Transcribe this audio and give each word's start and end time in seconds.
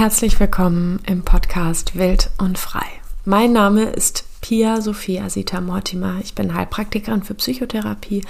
Herzlich 0.00 0.40
willkommen 0.40 0.98
im 1.06 1.24
Podcast 1.24 1.94
Wild 1.94 2.30
und 2.38 2.56
Frei. 2.56 2.86
Mein 3.26 3.52
Name 3.52 3.82
ist 3.82 4.24
Pia 4.40 4.80
Sophia 4.80 5.28
Sita 5.28 5.60
Mortimer. 5.60 6.20
Ich 6.22 6.34
bin 6.34 6.54
Heilpraktikerin 6.54 7.22
für 7.22 7.34
Psychotherapie 7.34 8.24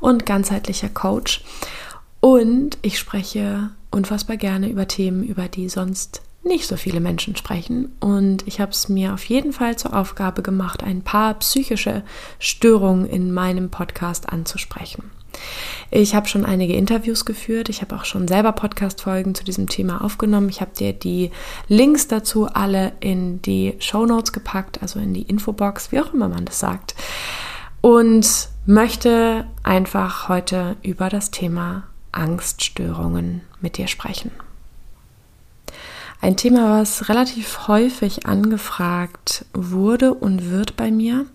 und 0.00 0.26
ganzheitlicher 0.26 0.90
Coach. 0.90 1.42
Und 2.20 2.76
ich 2.82 2.98
spreche 2.98 3.70
unfassbar 3.90 4.36
gerne 4.36 4.68
über 4.68 4.86
Themen, 4.86 5.24
über 5.24 5.48
die 5.48 5.70
sonst 5.70 6.20
nicht 6.42 6.66
so 6.66 6.76
viele 6.76 7.00
Menschen 7.00 7.36
sprechen. 7.36 7.96
Und 8.00 8.46
ich 8.46 8.60
habe 8.60 8.72
es 8.72 8.90
mir 8.90 9.14
auf 9.14 9.24
jeden 9.24 9.54
Fall 9.54 9.78
zur 9.78 9.96
Aufgabe 9.96 10.42
gemacht, 10.42 10.82
ein 10.82 11.00
paar 11.00 11.32
psychische 11.38 12.02
Störungen 12.38 13.06
in 13.06 13.32
meinem 13.32 13.70
Podcast 13.70 14.28
anzusprechen. 14.28 15.10
Ich 15.90 16.14
habe 16.14 16.28
schon 16.28 16.44
einige 16.44 16.74
Interviews 16.74 17.24
geführt. 17.24 17.68
Ich 17.68 17.80
habe 17.80 17.94
auch 17.96 18.04
schon 18.04 18.26
selber 18.28 18.52
Podcast-Folgen 18.52 19.34
zu 19.34 19.44
diesem 19.44 19.68
Thema 19.68 20.02
aufgenommen. 20.02 20.48
Ich 20.48 20.60
habe 20.60 20.72
dir 20.76 20.92
die 20.92 21.30
Links 21.68 22.08
dazu 22.08 22.46
alle 22.46 22.92
in 23.00 23.40
die 23.42 23.74
Show 23.78 24.06
Notes 24.06 24.32
gepackt, 24.32 24.82
also 24.82 24.98
in 24.98 25.14
die 25.14 25.22
Infobox, 25.22 25.92
wie 25.92 26.00
auch 26.00 26.12
immer 26.12 26.28
man 26.28 26.44
das 26.44 26.58
sagt. 26.58 26.94
Und 27.80 28.48
möchte 28.66 29.46
einfach 29.62 30.28
heute 30.28 30.76
über 30.82 31.08
das 31.10 31.30
Thema 31.30 31.84
Angststörungen 32.12 33.42
mit 33.60 33.76
dir 33.76 33.88
sprechen. 33.88 34.30
Ein 36.24 36.38
Thema, 36.38 36.80
was 36.80 37.10
relativ 37.10 37.68
häufig 37.68 38.24
angefragt 38.24 39.44
wurde 39.52 40.14
und 40.14 40.50
wird 40.50 40.74
bei 40.74 40.90
mir. 40.90 41.26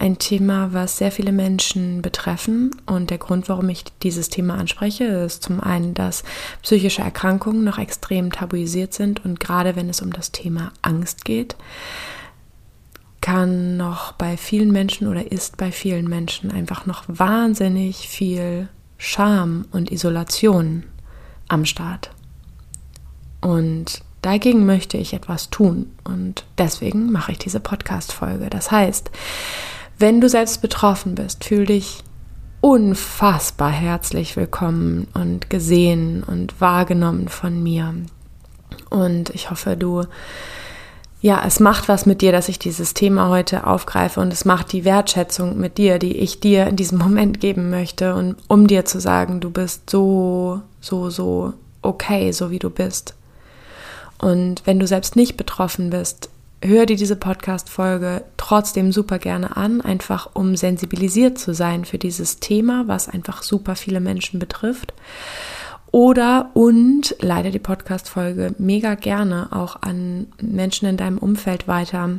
Ein 0.00 0.18
Thema, 0.18 0.72
was 0.72 0.98
sehr 0.98 1.12
viele 1.12 1.30
Menschen 1.30 2.02
betreffen. 2.02 2.72
Und 2.84 3.10
der 3.10 3.18
Grund, 3.18 3.48
warum 3.48 3.68
ich 3.68 3.84
dieses 4.02 4.30
Thema 4.30 4.54
anspreche, 4.54 5.04
ist 5.04 5.44
zum 5.44 5.60
einen, 5.60 5.94
dass 5.94 6.24
psychische 6.62 7.02
Erkrankungen 7.02 7.62
noch 7.62 7.78
extrem 7.78 8.32
tabuisiert 8.32 8.92
sind. 8.92 9.24
Und 9.24 9.38
gerade 9.38 9.76
wenn 9.76 9.88
es 9.88 10.02
um 10.02 10.12
das 10.12 10.32
Thema 10.32 10.72
Angst 10.82 11.24
geht, 11.24 11.54
kann 13.20 13.76
noch 13.76 14.14
bei 14.14 14.36
vielen 14.36 14.72
Menschen 14.72 15.06
oder 15.06 15.30
ist 15.30 15.58
bei 15.58 15.70
vielen 15.70 16.08
Menschen 16.08 16.50
einfach 16.50 16.86
noch 16.86 17.04
wahnsinnig 17.06 18.08
viel 18.08 18.68
Scham 18.98 19.66
und 19.70 19.92
Isolation 19.92 20.82
am 21.46 21.64
Start. 21.64 22.10
Und 23.40 24.02
Dagegen 24.24 24.64
möchte 24.64 24.96
ich 24.96 25.12
etwas 25.12 25.50
tun 25.50 25.90
und 26.02 26.46
deswegen 26.56 27.12
mache 27.12 27.32
ich 27.32 27.38
diese 27.38 27.60
Podcast-Folge. 27.60 28.48
Das 28.48 28.70
heißt, 28.70 29.10
wenn 29.98 30.22
du 30.22 30.30
selbst 30.30 30.62
betroffen 30.62 31.14
bist, 31.14 31.44
fühl 31.44 31.66
dich 31.66 32.02
unfassbar 32.62 33.70
herzlich 33.70 34.34
willkommen 34.34 35.08
und 35.12 35.50
gesehen 35.50 36.22
und 36.22 36.58
wahrgenommen 36.58 37.28
von 37.28 37.62
mir. 37.62 37.92
Und 38.88 39.28
ich 39.28 39.50
hoffe, 39.50 39.76
du, 39.76 40.04
ja, 41.20 41.44
es 41.46 41.60
macht 41.60 41.88
was 41.88 42.06
mit 42.06 42.22
dir, 42.22 42.32
dass 42.32 42.48
ich 42.48 42.58
dieses 42.58 42.94
Thema 42.94 43.28
heute 43.28 43.66
aufgreife 43.66 44.20
und 44.20 44.32
es 44.32 44.46
macht 44.46 44.72
die 44.72 44.86
Wertschätzung 44.86 45.58
mit 45.58 45.76
dir, 45.76 45.98
die 45.98 46.16
ich 46.16 46.40
dir 46.40 46.66
in 46.66 46.76
diesem 46.76 46.96
Moment 46.96 47.40
geben 47.40 47.68
möchte 47.68 48.14
und 48.14 48.36
um 48.48 48.68
dir 48.68 48.86
zu 48.86 49.00
sagen, 49.00 49.40
du 49.40 49.50
bist 49.50 49.90
so, 49.90 50.62
so, 50.80 51.10
so 51.10 51.52
okay, 51.82 52.32
so 52.32 52.50
wie 52.50 52.58
du 52.58 52.70
bist. 52.70 53.14
Und 54.24 54.62
wenn 54.64 54.78
du 54.78 54.86
selbst 54.86 55.16
nicht 55.16 55.36
betroffen 55.36 55.90
bist, 55.90 56.30
hör 56.62 56.86
dir 56.86 56.96
diese 56.96 57.14
Podcast-Folge 57.14 58.24
trotzdem 58.38 58.90
super 58.90 59.18
gerne 59.18 59.54
an, 59.54 59.82
einfach 59.82 60.30
um 60.32 60.56
sensibilisiert 60.56 61.36
zu 61.36 61.52
sein 61.52 61.84
für 61.84 61.98
dieses 61.98 62.40
Thema, 62.40 62.84
was 62.86 63.10
einfach 63.10 63.42
super 63.42 63.76
viele 63.76 64.00
Menschen 64.00 64.40
betrifft. 64.40 64.94
Oder 65.90 66.52
und 66.54 67.14
leite 67.20 67.50
die 67.50 67.58
Podcast-Folge 67.58 68.54
mega 68.56 68.94
gerne 68.94 69.48
auch 69.50 69.82
an 69.82 70.28
Menschen 70.40 70.88
in 70.88 70.96
deinem 70.96 71.18
Umfeld 71.18 71.68
weiter, 71.68 72.18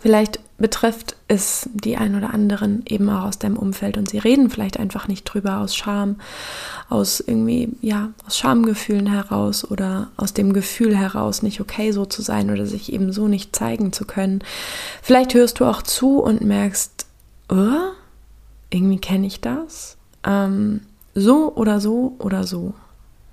Vielleicht 0.00 0.40
betrifft 0.58 1.16
es 1.28 1.68
die 1.72 1.96
ein 1.96 2.16
oder 2.16 2.34
anderen 2.34 2.82
eben 2.86 3.08
auch 3.10 3.24
aus 3.24 3.38
deinem 3.38 3.56
Umfeld 3.56 3.96
und 3.96 4.10
sie 4.10 4.18
reden 4.18 4.50
vielleicht 4.50 4.78
einfach 4.78 5.06
nicht 5.06 5.24
drüber 5.24 5.58
aus 5.58 5.76
Scham, 5.76 6.16
aus 6.88 7.20
irgendwie, 7.20 7.70
ja, 7.80 8.10
aus 8.26 8.36
Schamgefühlen 8.36 9.06
heraus 9.06 9.68
oder 9.68 10.10
aus 10.16 10.34
dem 10.34 10.52
Gefühl 10.52 10.96
heraus, 10.96 11.42
nicht 11.42 11.60
okay 11.60 11.92
so 11.92 12.06
zu 12.06 12.22
sein 12.22 12.50
oder 12.50 12.66
sich 12.66 12.92
eben 12.92 13.12
so 13.12 13.28
nicht 13.28 13.54
zeigen 13.54 13.92
zu 13.92 14.04
können. 14.04 14.42
Vielleicht 15.00 15.34
hörst 15.34 15.60
du 15.60 15.64
auch 15.64 15.82
zu 15.82 16.18
und 16.18 16.42
merkst, 16.42 17.06
oh, 17.50 17.92
irgendwie 18.70 18.98
kenne 18.98 19.28
ich 19.28 19.40
das. 19.40 19.96
Ähm, 20.24 20.80
so 21.14 21.54
oder 21.54 21.80
so 21.80 22.16
oder 22.18 22.44
so. 22.44 22.74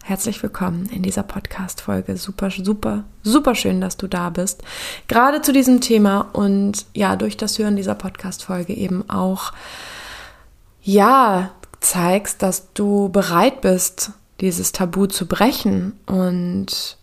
Herzlich 0.08 0.44
willkommen 0.44 0.86
in 0.90 1.02
dieser 1.02 1.24
Podcast-Folge. 1.24 2.16
Super, 2.16 2.52
super, 2.52 3.06
super 3.24 3.56
schön, 3.56 3.82
dass 3.82 3.98
du 3.98 4.06
da 4.06 4.30
bist. 4.30 4.62
Gerade 5.08 5.42
zu 5.42 5.52
diesem 5.52 5.82
Thema 5.82 6.30
und 6.32 6.86
ja, 6.94 7.16
durch 7.16 7.38
das 7.38 7.58
Hören 7.58 7.76
dieser 7.76 7.96
Podcast-Folge 7.96 8.76
eben 8.76 9.10
auch, 9.10 9.52
ja, 10.84 11.50
zeigst, 11.80 12.44
dass 12.44 12.72
du 12.74 13.10
bereit 13.10 13.62
bist, 13.62 14.12
dieses 14.42 14.74
Tabu 14.74 15.08
zu 15.08 15.26
brechen 15.26 15.94
und 16.06 16.98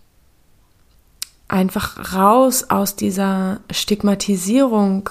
einfach 1.48 2.14
raus 2.14 2.70
aus 2.70 2.94
dieser 2.94 3.58
Stigmatisierung, 3.72 5.10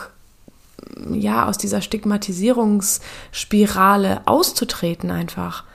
ja, 1.12 1.46
aus 1.46 1.57
dieser 1.57 1.81
Stigmatisierungsspirale 1.81 4.22
auszutreten 4.28 5.12
einfach. 5.12 5.66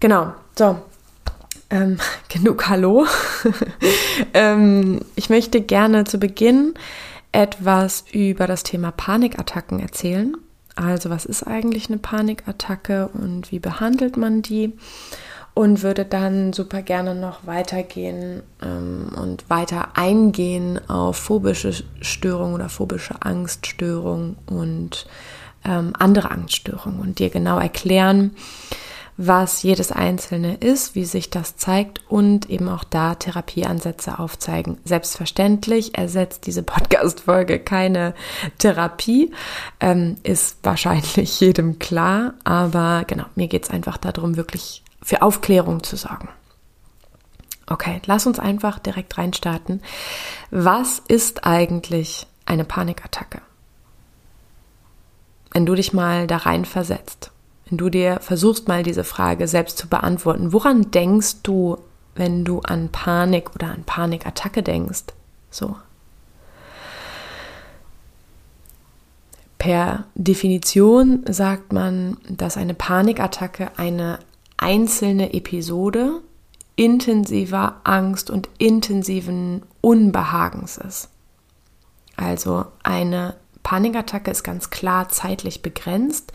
Genau, 0.00 0.34
so, 0.54 0.82
ähm, 1.70 1.98
genug 2.28 2.68
Hallo. 2.68 3.06
ähm, 4.34 5.00
ich 5.16 5.30
möchte 5.30 5.60
gerne 5.60 6.04
zu 6.04 6.18
Beginn 6.18 6.74
etwas 7.32 8.04
über 8.12 8.46
das 8.46 8.62
Thema 8.62 8.92
Panikattacken 8.92 9.80
erzählen. 9.80 10.36
Also 10.76 11.10
was 11.10 11.24
ist 11.24 11.44
eigentlich 11.44 11.88
eine 11.88 11.98
Panikattacke 11.98 13.08
und 13.08 13.50
wie 13.50 13.58
behandelt 13.58 14.16
man 14.16 14.42
die? 14.42 14.72
Und 15.56 15.84
würde 15.84 16.04
dann 16.04 16.52
super 16.52 16.82
gerne 16.82 17.14
noch 17.14 17.46
weitergehen 17.46 18.42
ähm, 18.60 19.10
und 19.16 19.48
weiter 19.48 19.90
eingehen 19.94 20.80
auf 20.90 21.16
phobische 21.16 21.72
Störungen 22.00 22.54
oder 22.54 22.68
phobische 22.68 23.22
Angststörungen 23.22 24.36
und 24.46 25.06
ähm, 25.64 25.92
andere 25.96 26.32
Angststörungen 26.32 26.98
und 27.00 27.20
dir 27.20 27.30
genau 27.30 27.60
erklären, 27.60 28.32
was 29.16 29.62
jedes 29.62 29.92
einzelne 29.92 30.54
ist, 30.56 30.94
wie 30.94 31.04
sich 31.04 31.30
das 31.30 31.56
zeigt 31.56 32.02
und 32.08 32.50
eben 32.50 32.68
auch 32.68 32.84
da 32.84 33.14
Therapieansätze 33.14 34.18
aufzeigen. 34.18 34.78
Selbstverständlich 34.84 35.96
ersetzt 35.96 36.46
diese 36.46 36.62
Podcast-Folge 36.62 37.60
keine 37.60 38.14
Therapie, 38.58 39.32
ähm, 39.80 40.16
ist 40.24 40.58
wahrscheinlich 40.62 41.40
jedem 41.40 41.78
klar, 41.78 42.34
aber 42.42 43.04
genau, 43.06 43.26
mir 43.36 43.46
geht 43.46 43.64
es 43.64 43.70
einfach 43.70 43.98
darum, 43.98 44.36
wirklich 44.36 44.82
für 45.02 45.22
Aufklärung 45.22 45.82
zu 45.82 45.96
sorgen. 45.96 46.28
Okay, 47.66 48.02
lass 48.06 48.26
uns 48.26 48.38
einfach 48.38 48.78
direkt 48.78 49.16
reinstarten. 49.16 49.80
Was 50.50 50.98
ist 50.98 51.46
eigentlich 51.46 52.26
eine 52.46 52.64
Panikattacke? 52.64 53.40
Wenn 55.52 55.64
du 55.66 55.74
dich 55.74 55.92
mal 55.92 56.26
da 56.26 56.38
rein 56.38 56.64
versetzt. 56.64 57.30
Wenn 57.68 57.78
du 57.78 57.88
dir 57.88 58.18
versuchst 58.20 58.68
mal 58.68 58.82
diese 58.82 59.04
Frage 59.04 59.48
selbst 59.48 59.78
zu 59.78 59.88
beantworten, 59.88 60.52
woran 60.52 60.90
denkst 60.90 61.42
du, 61.42 61.78
wenn 62.14 62.44
du 62.44 62.60
an 62.60 62.90
Panik 62.90 63.54
oder 63.54 63.68
an 63.68 63.84
Panikattacke 63.84 64.62
denkst? 64.62 65.04
So. 65.50 65.76
Per 69.58 70.04
Definition 70.14 71.24
sagt 71.26 71.72
man, 71.72 72.18
dass 72.28 72.56
eine 72.58 72.74
Panikattacke 72.74 73.70
eine 73.78 74.18
einzelne 74.58 75.32
Episode 75.32 76.20
intensiver 76.76 77.80
Angst 77.84 78.30
und 78.30 78.48
intensiven 78.58 79.62
Unbehagens 79.80 80.76
ist. 80.76 81.08
Also 82.16 82.66
eine 82.82 83.36
Panikattacke 83.64 84.30
ist 84.30 84.44
ganz 84.44 84.70
klar 84.70 85.08
zeitlich 85.08 85.62
begrenzt, 85.62 86.32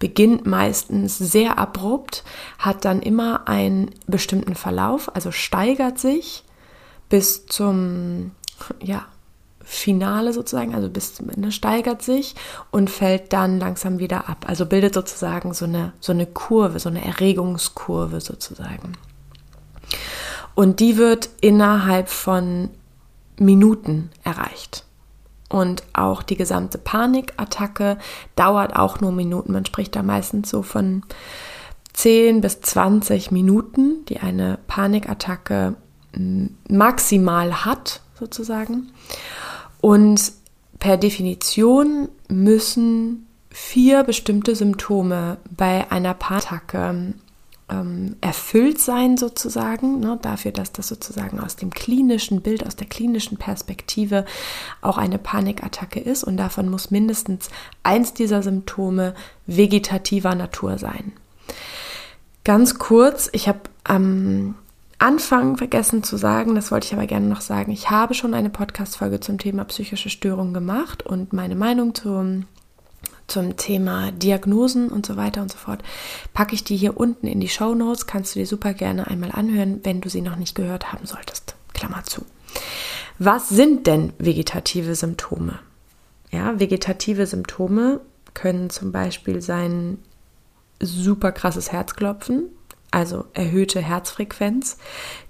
beginnt 0.00 0.46
meistens 0.46 1.16
sehr 1.16 1.58
abrupt, 1.58 2.24
hat 2.58 2.84
dann 2.84 3.00
immer 3.02 3.46
einen 3.46 3.92
bestimmten 4.08 4.56
Verlauf, 4.56 5.14
also 5.14 5.30
steigert 5.30 6.00
sich 6.00 6.42
bis 7.08 7.46
zum 7.46 8.32
ja, 8.82 9.04
Finale 9.62 10.32
sozusagen, 10.32 10.74
also 10.74 10.88
bis 10.88 11.14
zum 11.14 11.28
Ende 11.30 11.52
steigert 11.52 12.02
sich 12.02 12.34
und 12.70 12.90
fällt 12.90 13.32
dann 13.32 13.60
langsam 13.60 13.98
wieder 13.98 14.28
ab. 14.28 14.46
Also 14.48 14.66
bildet 14.66 14.94
sozusagen 14.94 15.54
so 15.54 15.66
eine, 15.66 15.92
so 16.00 16.12
eine 16.12 16.26
Kurve, 16.26 16.80
so 16.80 16.88
eine 16.88 17.04
Erregungskurve 17.04 18.20
sozusagen. 18.20 18.96
Und 20.54 20.80
die 20.80 20.96
wird 20.96 21.28
innerhalb 21.40 22.08
von 22.08 22.70
Minuten 23.36 24.10
erreicht. 24.24 24.84
Und 25.50 25.82
auch 25.92 26.22
die 26.22 26.36
gesamte 26.36 26.78
Panikattacke 26.78 27.98
dauert 28.36 28.76
auch 28.76 29.00
nur 29.00 29.10
Minuten. 29.10 29.52
Man 29.52 29.66
spricht 29.66 29.96
da 29.96 30.02
meistens 30.02 30.48
so 30.48 30.62
von 30.62 31.02
10 31.92 32.40
bis 32.40 32.60
20 32.60 33.32
Minuten, 33.32 34.04
die 34.06 34.20
eine 34.20 34.58
Panikattacke 34.68 35.74
maximal 36.68 37.64
hat, 37.64 38.00
sozusagen. 38.18 38.92
Und 39.80 40.32
per 40.78 40.96
Definition 40.96 42.08
müssen 42.28 43.26
vier 43.50 44.04
bestimmte 44.04 44.54
Symptome 44.54 45.38
bei 45.50 45.90
einer 45.90 46.14
Panikattacke 46.14 47.14
ähm, 47.70 48.16
erfüllt 48.20 48.80
sein 48.80 49.16
sozusagen, 49.16 50.00
ne, 50.00 50.18
dafür, 50.20 50.52
dass 50.52 50.72
das 50.72 50.88
sozusagen 50.88 51.40
aus 51.40 51.56
dem 51.56 51.70
klinischen 51.70 52.42
Bild, 52.42 52.66
aus 52.66 52.76
der 52.76 52.86
klinischen 52.86 53.38
Perspektive 53.38 54.24
auch 54.80 54.98
eine 54.98 55.18
Panikattacke 55.18 56.00
ist 56.00 56.24
und 56.24 56.36
davon 56.36 56.68
muss 56.68 56.90
mindestens 56.90 57.48
eins 57.82 58.12
dieser 58.12 58.42
Symptome 58.42 59.14
vegetativer 59.46 60.34
Natur 60.34 60.78
sein. 60.78 61.12
Ganz 62.44 62.78
kurz, 62.78 63.28
ich 63.32 63.48
habe 63.48 63.60
am 63.84 64.54
Anfang 64.98 65.56
vergessen 65.56 66.02
zu 66.02 66.16
sagen, 66.16 66.54
das 66.54 66.70
wollte 66.70 66.86
ich 66.86 66.92
aber 66.92 67.06
gerne 67.06 67.26
noch 67.26 67.40
sagen, 67.40 67.72
ich 67.72 67.90
habe 67.90 68.14
schon 68.14 68.34
eine 68.34 68.50
Podcast-Folge 68.50 69.20
zum 69.20 69.38
Thema 69.38 69.64
psychische 69.64 70.10
Störungen 70.10 70.52
gemacht 70.52 71.04
und 71.04 71.32
meine 71.32 71.54
Meinung 71.54 71.94
zum 71.94 72.46
zum 73.30 73.56
Thema 73.56 74.12
Diagnosen 74.12 74.88
und 74.88 75.06
so 75.06 75.16
weiter 75.16 75.42
und 75.42 75.50
so 75.50 75.58
fort, 75.58 75.82
packe 76.34 76.54
ich 76.54 76.64
die 76.64 76.76
hier 76.76 76.96
unten 76.96 77.26
in 77.26 77.40
die 77.40 77.48
Show 77.48 77.74
Notes. 77.74 78.06
Kannst 78.06 78.34
du 78.34 78.40
dir 78.40 78.46
super 78.46 78.74
gerne 78.74 79.06
einmal 79.06 79.32
anhören, 79.32 79.80
wenn 79.84 80.00
du 80.00 80.08
sie 80.08 80.22
noch 80.22 80.36
nicht 80.36 80.54
gehört 80.54 80.92
haben 80.92 81.06
solltest. 81.06 81.54
Klammer 81.72 82.04
zu. 82.04 82.24
Was 83.18 83.48
sind 83.48 83.86
denn 83.86 84.12
vegetative 84.18 84.94
Symptome? 84.94 85.58
Ja, 86.30 86.58
vegetative 86.58 87.26
Symptome 87.26 88.00
können 88.34 88.70
zum 88.70 88.92
Beispiel 88.92 89.42
sein 89.42 89.98
super 90.80 91.32
krasses 91.32 91.72
Herzklopfen, 91.72 92.44
also 92.90 93.26
erhöhte 93.34 93.80
Herzfrequenz, 93.80 94.78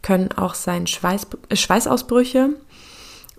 können 0.02 0.32
auch 0.32 0.54
sein 0.54 0.86
Schweiß, 0.86 1.26
Schweißausbrüche, 1.52 2.50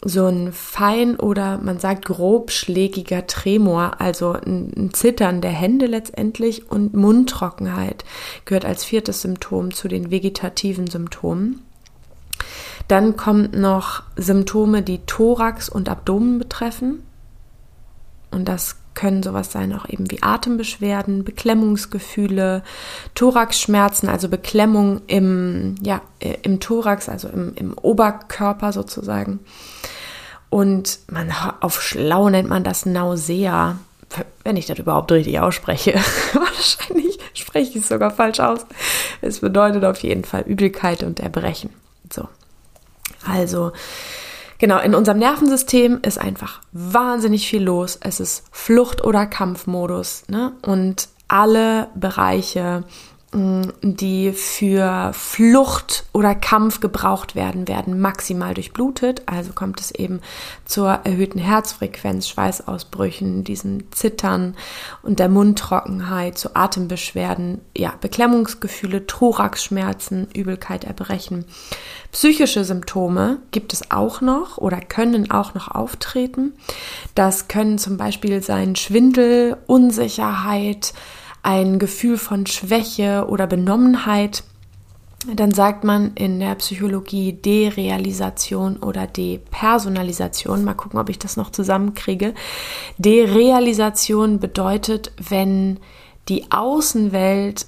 so 0.03 0.25
ein 0.25 0.51
fein 0.51 1.19
oder 1.19 1.59
man 1.59 1.79
sagt 1.79 2.05
grobschlägiger 2.05 3.27
Tremor, 3.27 4.01
also 4.01 4.33
ein, 4.33 4.89
Zittern 4.93 5.41
der 5.41 5.51
Hände 5.51 5.85
letztendlich 5.85 6.71
und 6.71 6.95
Mundtrockenheit 6.95 8.03
gehört 8.45 8.65
als 8.65 8.83
viertes 8.83 9.21
Symptom 9.21 9.73
zu 9.73 9.87
den 9.87 10.09
vegetativen 10.09 10.87
Symptomen. 10.87 11.61
Dann 12.87 13.15
kommt 13.15 13.55
noch 13.55 14.03
Symptome, 14.15 14.81
die 14.81 14.99
Thorax 15.05 15.69
und 15.69 15.87
Abdomen 15.87 16.39
betreffen. 16.39 17.03
Und 18.31 18.47
das 18.47 18.77
können 18.93 19.23
sowas 19.23 19.51
sein, 19.51 19.73
auch 19.73 19.87
eben 19.87 20.09
wie 20.11 20.21
Atembeschwerden, 20.21 21.23
Beklemmungsgefühle, 21.23 22.63
Thoraxschmerzen, 23.15 24.09
also 24.09 24.27
Beklemmung 24.27 25.01
im, 25.07 25.75
ja, 25.81 26.01
äh, 26.19 26.37
im 26.43 26.59
Thorax, 26.59 27.07
also 27.07 27.29
im, 27.29 27.53
im 27.55 27.77
Oberkörper 27.77 28.73
sozusagen. 28.73 29.39
Und 30.51 30.99
man 31.09 31.33
auf 31.61 31.81
schlau 31.81 32.29
nennt 32.29 32.49
man 32.49 32.65
das 32.65 32.85
Nausea, 32.85 33.77
wenn 34.43 34.57
ich 34.57 34.65
das 34.65 34.77
überhaupt 34.77 35.11
richtig 35.11 35.39
ausspreche. 35.39 35.93
Wahrscheinlich 36.33 37.17
spreche 37.33 37.71
ich 37.71 37.83
es 37.83 37.87
sogar 37.87 38.11
falsch 38.11 38.41
aus. 38.41 38.65
Es 39.21 39.39
bedeutet 39.39 39.85
auf 39.85 40.03
jeden 40.03 40.25
Fall 40.25 40.41
Übelkeit 40.41 41.03
und 41.03 41.21
Erbrechen. 41.21 41.71
So. 42.11 42.27
Also, 43.25 43.71
Genau, 44.61 44.77
in 44.77 44.93
unserem 44.93 45.17
Nervensystem 45.17 46.01
ist 46.03 46.19
einfach 46.19 46.61
wahnsinnig 46.71 47.47
viel 47.47 47.63
los. 47.63 47.97
Es 47.99 48.19
ist 48.19 48.43
Flucht- 48.51 49.03
oder 49.03 49.25
Kampfmodus. 49.25 50.25
Ne? 50.27 50.51
Und 50.61 51.07
alle 51.27 51.87
Bereiche 51.95 52.83
die 53.33 54.33
für 54.33 55.11
Flucht 55.13 56.03
oder 56.11 56.35
Kampf 56.35 56.81
gebraucht 56.81 57.33
werden, 57.33 57.65
werden 57.69 57.97
maximal 57.97 58.53
durchblutet. 58.53 59.21
Also 59.25 59.53
kommt 59.53 59.79
es 59.79 59.91
eben 59.91 60.19
zur 60.65 60.89
erhöhten 61.05 61.39
Herzfrequenz, 61.39 62.27
Schweißausbrüchen, 62.27 63.45
diesen 63.45 63.89
Zittern 63.91 64.55
und 65.01 65.19
der 65.19 65.29
Mundtrockenheit, 65.29 66.37
zu 66.37 66.57
Atembeschwerden, 66.57 67.61
ja, 67.75 67.93
Beklemmungsgefühle, 68.01 69.07
Thoraxschmerzen, 69.07 70.27
Übelkeit, 70.35 70.83
Erbrechen. 70.83 71.45
Psychische 72.11 72.65
Symptome 72.65 73.37
gibt 73.51 73.71
es 73.71 73.91
auch 73.91 74.19
noch 74.19 74.57
oder 74.57 74.81
können 74.81 75.31
auch 75.31 75.53
noch 75.53 75.69
auftreten. 75.69 76.51
Das 77.15 77.47
können 77.47 77.77
zum 77.77 77.95
Beispiel 77.95 78.41
sein 78.43 78.75
Schwindel, 78.75 79.55
Unsicherheit, 79.67 80.93
ein 81.43 81.79
Gefühl 81.79 82.17
von 82.17 82.45
Schwäche 82.45 83.25
oder 83.27 83.47
Benommenheit, 83.47 84.43
dann 85.27 85.51
sagt 85.51 85.83
man 85.83 86.13
in 86.15 86.39
der 86.39 86.55
Psychologie 86.55 87.33
Derealisation 87.33 88.77
oder 88.77 89.05
Depersonalisation. 89.05 90.63
Mal 90.63 90.73
gucken, 90.73 90.99
ob 90.99 91.09
ich 91.09 91.19
das 91.19 91.37
noch 91.37 91.51
zusammenkriege. 91.51 92.33
Derealisation 92.97 94.39
bedeutet, 94.39 95.11
wenn 95.17 95.79
die 96.27 96.51
Außenwelt 96.51 97.67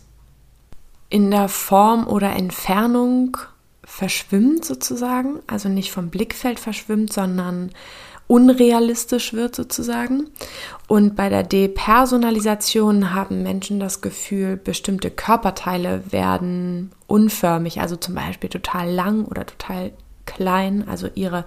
in 1.09 1.29
der 1.29 1.47
Form 1.47 2.07
oder 2.07 2.35
Entfernung 2.35 3.37
verschwimmt 3.83 4.65
sozusagen, 4.65 5.39
also 5.45 5.69
nicht 5.69 5.91
vom 5.91 6.09
Blickfeld 6.09 6.59
verschwimmt, 6.59 7.13
sondern 7.13 7.71
unrealistisch 8.27 9.33
wird 9.33 9.55
sozusagen. 9.55 10.29
Und 10.87 11.15
bei 11.15 11.29
der 11.29 11.43
Depersonalisation 11.43 13.13
haben 13.13 13.43
Menschen 13.43 13.79
das 13.79 14.01
Gefühl, 14.01 14.57
bestimmte 14.57 15.09
Körperteile 15.11 16.03
werden 16.11 16.91
unförmig, 17.07 17.81
also 17.81 17.95
zum 17.95 18.15
Beispiel 18.15 18.49
total 18.49 18.89
lang 18.89 19.25
oder 19.25 19.45
total 19.45 19.91
klein, 20.25 20.87
also 20.87 21.09
ihre 21.15 21.45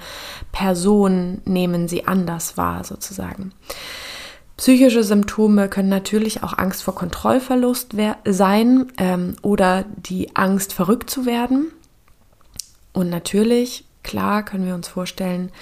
Person 0.52 1.40
nehmen 1.44 1.88
sie 1.88 2.06
anders 2.06 2.56
wahr 2.56 2.84
sozusagen. 2.84 3.52
Psychische 4.56 5.02
Symptome 5.02 5.68
können 5.68 5.90
natürlich 5.90 6.42
auch 6.42 6.56
Angst 6.56 6.82
vor 6.82 6.94
Kontrollverlust 6.94 7.94
sein 8.24 8.86
ähm, 8.96 9.36
oder 9.42 9.84
die 9.96 10.34
Angst, 10.34 10.72
verrückt 10.72 11.10
zu 11.10 11.26
werden. 11.26 11.72
Und 12.94 13.10
natürlich, 13.10 13.84
klar, 14.02 14.42
können 14.42 14.66
wir 14.66 14.74
uns 14.74 14.88
vorstellen, 14.88 15.52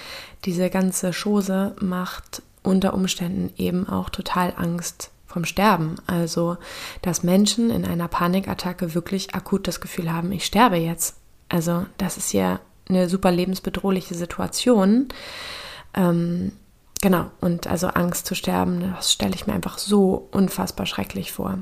diese 0.45 0.69
ganze 0.69 1.11
Chose 1.11 1.75
macht 1.79 2.41
unter 2.63 2.93
Umständen 2.93 3.53
eben 3.57 3.87
auch 3.87 4.09
total 4.09 4.53
Angst 4.55 5.11
vom 5.25 5.45
Sterben. 5.45 5.95
Also, 6.07 6.57
dass 7.01 7.23
Menschen 7.23 7.69
in 7.69 7.85
einer 7.85 8.07
Panikattacke 8.07 8.93
wirklich 8.93 9.35
akut 9.35 9.67
das 9.67 9.81
Gefühl 9.81 10.11
haben, 10.11 10.31
ich 10.31 10.45
sterbe 10.45 10.77
jetzt. 10.77 11.17
Also, 11.49 11.85
das 11.97 12.17
ist 12.17 12.33
ja 12.33 12.59
eine 12.87 13.09
super 13.09 13.31
lebensbedrohliche 13.31 14.15
Situation. 14.15 15.09
Ähm, 15.93 16.51
genau, 17.01 17.31
und 17.41 17.67
also 17.67 17.87
Angst 17.87 18.25
zu 18.27 18.35
sterben, 18.35 18.93
das 18.95 19.11
stelle 19.11 19.35
ich 19.35 19.47
mir 19.47 19.53
einfach 19.53 19.77
so 19.77 20.27
unfassbar 20.31 20.85
schrecklich 20.85 21.31
vor. 21.31 21.59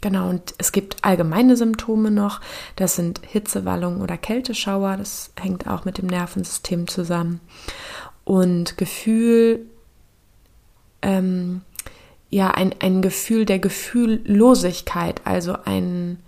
Genau, 0.00 0.28
und 0.28 0.54
es 0.58 0.72
gibt 0.72 1.02
allgemeine 1.02 1.56
Symptome 1.56 2.10
noch. 2.10 2.42
Das 2.76 2.94
sind 2.94 3.22
Hitzewallungen 3.26 4.02
oder 4.02 4.18
Kälteschauer. 4.18 4.98
Das 4.98 5.30
hängt 5.40 5.66
auch 5.66 5.86
mit 5.86 5.96
dem 5.96 6.08
Nervensystem 6.08 6.88
zusammen 6.88 7.40
und 8.24 8.76
Gefühl, 8.76 9.66
ähm, 11.02 11.62
ja, 12.30 12.50
ein, 12.50 12.74
ein 12.80 13.02
Gefühl 13.02 13.44
der 13.44 13.58
Gefühllosigkeit, 13.58 15.20
also 15.24 15.56
ein, 15.64 16.18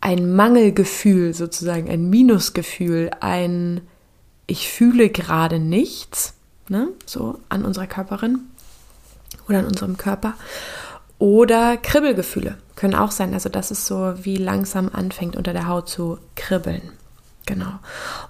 ein 0.00 0.34
Mangelgefühl 0.34 1.34
sozusagen, 1.34 1.88
ein 1.88 2.08
Minusgefühl, 2.08 3.10
ein 3.20 3.80
ich 4.46 4.68
fühle 4.68 5.08
gerade 5.08 5.58
nichts, 5.58 6.34
ne, 6.68 6.88
so 7.06 7.38
an 7.48 7.64
unserer 7.64 7.86
Körperin 7.86 8.40
oder 9.48 9.60
an 9.60 9.66
unserem 9.66 9.96
Körper. 9.96 10.34
Oder 11.18 11.76
Kribbelgefühle 11.76 12.58
können 12.76 12.94
auch 12.94 13.10
sein, 13.10 13.32
also 13.34 13.48
dass 13.48 13.70
es 13.70 13.86
so 13.86 14.14
wie 14.22 14.36
langsam 14.36 14.90
anfängt 14.92 15.36
unter 15.36 15.52
der 15.52 15.68
Haut 15.68 15.88
zu 15.88 16.18
kribbeln. 16.34 16.82
Genau. 17.46 17.78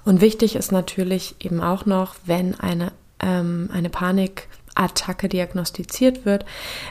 Und 0.05 0.21
wichtig 0.21 0.57
ist 0.57 0.73
natürlich 0.73 1.37
eben 1.39 1.61
auch 1.61 1.87
noch, 1.87 2.17
wenn 2.25 2.59
eine, 2.59 2.93
ähm, 3.21 3.71
eine 3.73 3.91
Panikattacke 3.91 5.29
diagnostiziert 5.29 6.25
wird, 6.25 6.45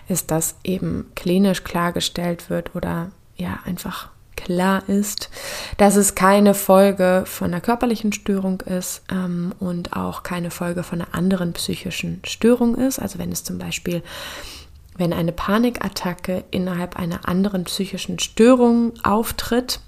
ist, 0.07 0.31
dass 0.31 0.55
eben 0.63 1.11
klinisch 1.15 1.63
klargestellt 1.63 2.49
wird 2.49 2.75
oder 2.75 3.11
ja 3.35 3.59
einfach 3.65 4.09
klar 4.35 4.87
ist, 4.87 5.29
dass 5.77 5.95
es 5.95 6.15
keine 6.15 6.53
Folge 6.53 7.23
von 7.25 7.47
einer 7.47 7.61
körperlichen 7.61 8.13
Störung 8.13 8.61
ist 8.61 9.03
ähm, 9.11 9.53
und 9.59 9.95
auch 9.95 10.23
keine 10.23 10.51
Folge 10.51 10.83
von 10.83 11.01
einer 11.01 11.13
anderen 11.13 11.53
psychischen 11.53 12.21
Störung 12.25 12.75
ist. 12.75 12.99
Also 12.99 13.19
wenn 13.19 13.31
es 13.31 13.43
zum 13.43 13.57
Beispiel, 13.57 14.01
wenn 14.97 15.13
eine 15.13 15.31
Panikattacke 15.31 16.43
innerhalb 16.51 16.97
einer 16.97 17.27
anderen 17.27 17.65
psychischen 17.65 18.19
Störung 18.19 18.93
auftritt, 19.03 19.79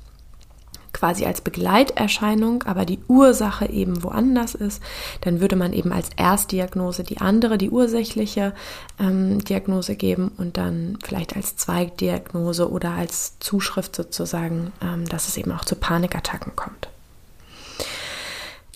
quasi 0.96 1.26
als 1.26 1.42
Begleiterscheinung, 1.42 2.64
aber 2.64 2.86
die 2.86 3.00
Ursache 3.10 3.68
eben 3.68 4.02
woanders 4.02 4.56
ist, 4.56 4.82
dann 5.22 5.42
würde 5.42 5.58
man 5.58 5.74
eben 5.74 5.92
als 5.92 6.10
Erstdiagnose 6.16 7.04
die 7.04 7.20
andere, 7.20 7.58
die 7.58 7.70
ursächliche 7.70 8.54
ähm, 8.98 9.44
Diagnose 9.44 9.96
geben 9.96 10.32
und 10.38 10.56
dann 10.58 10.98
vielleicht 11.04 11.36
als 11.36 11.58
Zweigdiagnose 11.58 12.72
oder 12.72 12.92
als 12.92 13.38
Zuschrift 13.40 13.94
sozusagen, 13.94 14.72
ähm, 14.82 15.06
dass 15.10 15.28
es 15.28 15.36
eben 15.36 15.52
auch 15.52 15.66
zu 15.66 15.76
Panikattacken 15.76 16.56
kommt. 16.56 16.88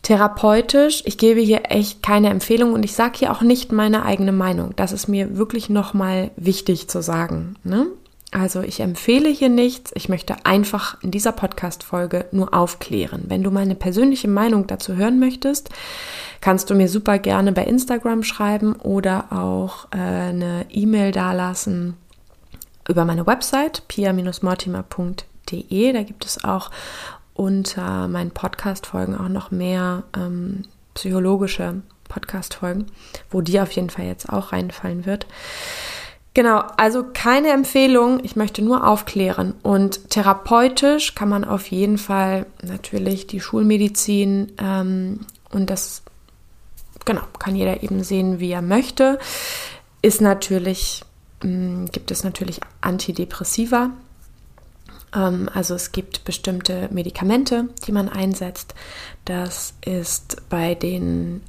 Therapeutisch, 0.04 1.04
ich 1.06 1.18
gebe 1.18 1.40
hier 1.40 1.72
echt 1.72 2.04
keine 2.04 2.30
Empfehlung 2.32 2.74
und 2.74 2.84
ich 2.84 2.94
sage 2.94 3.20
hier 3.20 3.32
auch 3.32 3.42
nicht 3.42 3.72
meine 3.72 4.04
eigene 4.04 4.32
Meinung. 4.34 4.74
Das 4.76 4.92
ist 4.92 5.08
mir 5.08 5.38
wirklich 5.38 5.70
nochmal 5.70 6.32
wichtig 6.36 6.90
zu 6.90 7.02
sagen. 7.02 7.56
Ne? 7.64 7.88
Also 8.32 8.62
ich 8.62 8.80
empfehle 8.80 9.30
hier 9.30 9.50
nichts. 9.50 9.92
Ich 9.96 10.08
möchte 10.08 10.46
einfach 10.46 11.02
in 11.02 11.10
dieser 11.10 11.32
Podcast-Folge 11.32 12.28
nur 12.32 12.54
aufklären. 12.54 13.24
Wenn 13.28 13.42
du 13.42 13.50
meine 13.50 13.74
persönliche 13.74 14.28
Meinung 14.28 14.68
dazu 14.68 14.96
hören 14.96 15.20
möchtest, 15.20 15.72
kannst 16.40 16.70
du 16.70 16.76
mir 16.76 16.90
super 16.90 17.18
gerne 17.18 17.54
bei 17.54 17.64
Instagram 17.64 18.22
schreiben 18.24 18.76
oder 18.76 19.32
auch 19.32 19.88
äh, 19.92 19.98
eine 19.98 20.68
E-Mail 20.70 21.12
dalassen 21.12 21.98
über 22.88 23.04
meine 23.04 23.26
Website 23.26 23.88
pia-mortimer.de. 23.88 25.94
Da 25.94 26.04
gibt 26.04 26.26
es 26.26 26.44
auch 26.44 26.70
unter 27.34 28.08
meinen 28.08 28.30
Podcast-Folgen 28.32 29.18
auch 29.18 29.30
noch 29.30 29.50
mehr 29.50 30.04
ähm, 30.16 30.66
psychologische 30.94 31.82
Podcast-Folgen, 32.10 32.88
wo 33.32 33.42
die 33.42 33.60
auf 33.60 33.72
jeden 33.72 33.90
Fall 33.90 34.06
jetzt 34.06 34.30
auch 34.30 34.52
reinfallen 34.52 35.06
wird. 35.06 35.26
Genau, 36.40 36.64
also 36.78 37.04
keine 37.04 37.50
Empfehlung, 37.50 38.24
ich 38.24 38.38
möchte 38.38 38.62
nur 38.62 38.88
aufklären. 38.88 39.56
Und 39.62 40.10
therapeutisch 40.10 41.14
kann 41.14 41.28
man 41.28 41.44
auf 41.44 41.68
jeden 41.70 41.98
Fall 41.98 42.46
natürlich 42.62 43.28
die 43.28 43.42
Schulmedizin 43.42 44.54
ähm, 44.58 45.26
und 45.50 45.70
das, 45.70 46.02
genau, 47.04 47.24
kann 47.40 47.58
jeder 47.58 47.84
eben 47.84 48.06
sehen, 48.06 48.40
wie 48.40 48.52
er 48.52 48.62
möchte. 48.62 49.20
Ist 50.02 50.22
natürlich, 50.22 51.04
mh, 51.44 51.50
mm, 51.50 51.86
gibt 51.92 52.10
es 52.10 52.24
natürlich 52.24 52.62
Antidepressiva. 52.80 53.90
Ähm, 55.14 55.50
also 55.54 55.76
es 55.76 55.92
gibt 55.92 56.24
bestimmte 56.24 56.88
Medikamente, 56.90 57.68
die 57.86 57.92
man 57.92 58.08
einsetzt. 58.08 58.76
Das 59.26 59.74
ist 59.84 60.38
bei 60.48 60.74
den 60.74 61.42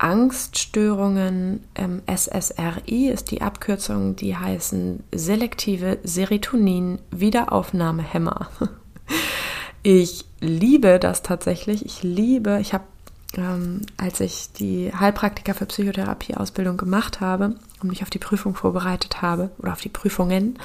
Angststörungen, 0.00 1.62
ähm, 1.74 2.00
SSRI 2.06 3.10
ist 3.10 3.30
die 3.30 3.42
Abkürzung, 3.42 4.16
die 4.16 4.34
heißen 4.34 5.04
selektive 5.12 5.98
Serotonin-Wiederaufnahmehämmer. 6.02 8.48
Ich 9.82 10.26
liebe 10.40 10.98
das 10.98 11.22
tatsächlich. 11.22 11.86
Ich 11.86 12.02
liebe, 12.02 12.58
ich 12.60 12.74
habe, 12.74 12.84
ähm, 13.34 13.80
als 13.96 14.20
ich 14.20 14.52
die 14.52 14.92
Heilpraktiker 14.92 15.54
für 15.54 15.64
Psychotherapie-Ausbildung 15.64 16.76
gemacht 16.76 17.22
habe 17.22 17.54
und 17.82 17.88
mich 17.88 18.02
auf 18.02 18.10
die 18.10 18.18
Prüfung 18.18 18.54
vorbereitet 18.54 19.22
habe 19.22 19.50
oder 19.56 19.72
auf 19.72 19.80
die 19.80 19.88
Prüfungen, 19.88 20.58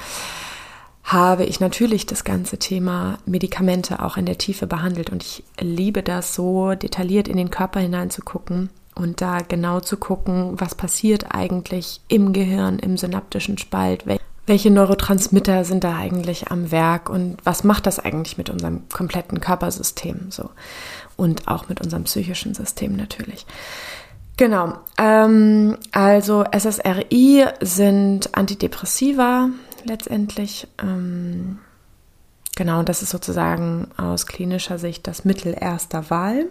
habe 1.02 1.44
ich 1.44 1.58
natürlich 1.58 2.04
das 2.04 2.24
ganze 2.24 2.58
Thema 2.58 3.16
Medikamente 3.24 4.02
auch 4.02 4.18
in 4.18 4.26
der 4.26 4.36
Tiefe 4.36 4.66
behandelt 4.66 5.08
und 5.08 5.22
ich 5.22 5.42
liebe 5.58 6.02
das 6.02 6.34
so 6.34 6.74
detailliert 6.74 7.26
in 7.26 7.38
den 7.38 7.50
Körper 7.50 7.80
hineinzugucken 7.80 8.68
und 8.96 9.20
da 9.20 9.40
genau 9.40 9.80
zu 9.80 9.96
gucken, 9.96 10.54
was 10.58 10.74
passiert 10.74 11.26
eigentlich 11.34 12.00
im 12.08 12.32
Gehirn, 12.32 12.78
im 12.78 12.96
synaptischen 12.96 13.58
Spalt, 13.58 14.04
welche 14.46 14.70
Neurotransmitter 14.70 15.64
sind 15.64 15.84
da 15.84 15.96
eigentlich 15.96 16.50
am 16.50 16.70
Werk 16.70 17.10
und 17.10 17.36
was 17.44 17.62
macht 17.62 17.86
das 17.86 17.98
eigentlich 17.98 18.38
mit 18.38 18.48
unserem 18.48 18.88
kompletten 18.88 19.40
Körpersystem 19.40 20.30
so 20.30 20.50
und 21.16 21.48
auch 21.48 21.68
mit 21.68 21.80
unserem 21.80 22.04
psychischen 22.04 22.54
System 22.54 22.96
natürlich. 22.96 23.46
Genau, 24.36 24.74
ähm, 24.98 25.76
also 25.92 26.44
SSRI 26.44 27.46
sind 27.60 28.36
Antidepressiva 28.36 29.48
letztendlich. 29.84 30.68
Ähm, 30.82 31.58
genau, 32.54 32.82
das 32.82 33.02
ist 33.02 33.10
sozusagen 33.10 33.88
aus 33.96 34.26
klinischer 34.26 34.78
Sicht 34.78 35.06
das 35.06 35.24
Mittel 35.24 35.56
erster 35.58 36.10
Wahl. 36.10 36.46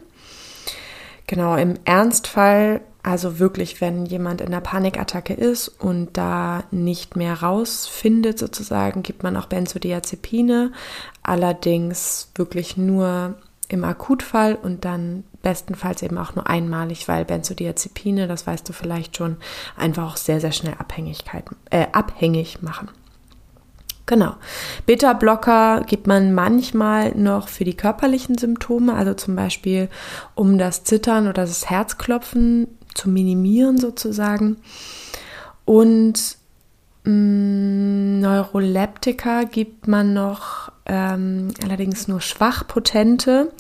Genau, 1.28 1.56
im 1.56 1.76
Ernstfall, 1.86 2.82
also 3.02 3.40
wirklich, 3.40 3.82
wenn 3.82 4.06
jemand 4.06 4.42
in 4.42 4.48
einer 4.48 4.62
Panikattacke 4.62 5.34
ist 5.34 5.68
und 5.68 6.18
da 6.18 6.64
nicht 6.72 7.16
mehr 7.16 7.42
rausfindet, 7.42 8.38
sozusagen, 8.38 9.04
gibt 9.04 9.24
man 9.24 9.38
auch 9.38 9.46
Benzodiazepine, 9.46 10.72
allerdings 11.24 12.32
wirklich 12.36 12.78
nur 12.78 13.36
im 13.68 13.84
Akutfall 13.84 14.56
und 14.56 14.86
dann 14.86 15.24
bestenfalls 15.42 16.02
eben 16.04 16.18
auch 16.18 16.36
nur 16.36 16.48
einmalig, 16.48 17.08
weil 17.08 17.26
Benzodiazepine, 17.26 18.28
das 18.28 18.46
weißt 18.46 18.68
du 18.68 18.74
vielleicht 18.74 19.18
schon, 19.18 19.38
einfach 19.76 20.12
auch 20.12 20.18
sehr, 20.18 20.40
sehr 20.40 20.52
schnell 20.52 20.76
Abhängigkeiten, 20.78 21.56
äh, 21.72 21.88
abhängig 21.92 22.62
machen. 22.62 22.90
Genau. 24.06 24.36
Beta-Blocker 24.86 25.82
gibt 25.88 26.06
man 26.06 26.34
manchmal 26.34 27.16
noch 27.16 27.48
für 27.48 27.64
die 27.64 27.76
körperlichen 27.76 28.38
Symptome, 28.38 28.94
also 28.94 29.16
zum 29.16 29.36
Beispiel 29.36 29.90
um 30.36 30.60
das 30.60 30.84
Zittern 30.84 31.28
oder 31.28 31.46
das 31.46 31.70
Herzklopfen 31.70 32.68
zu 32.94 33.10
minimieren 33.10 33.78
sozusagen. 33.80 34.58
Und 35.66 36.38
mh, 37.04 37.12
mm, 37.12 38.20
Neuroleptika 38.20 39.44
gibt 39.44 39.88
man 39.88 40.14
noch 40.14 40.72
ähm, 40.86 41.50
allerdings 41.64 42.08
nur 42.08 42.22
schwach 42.22 42.68
potente 42.68 43.52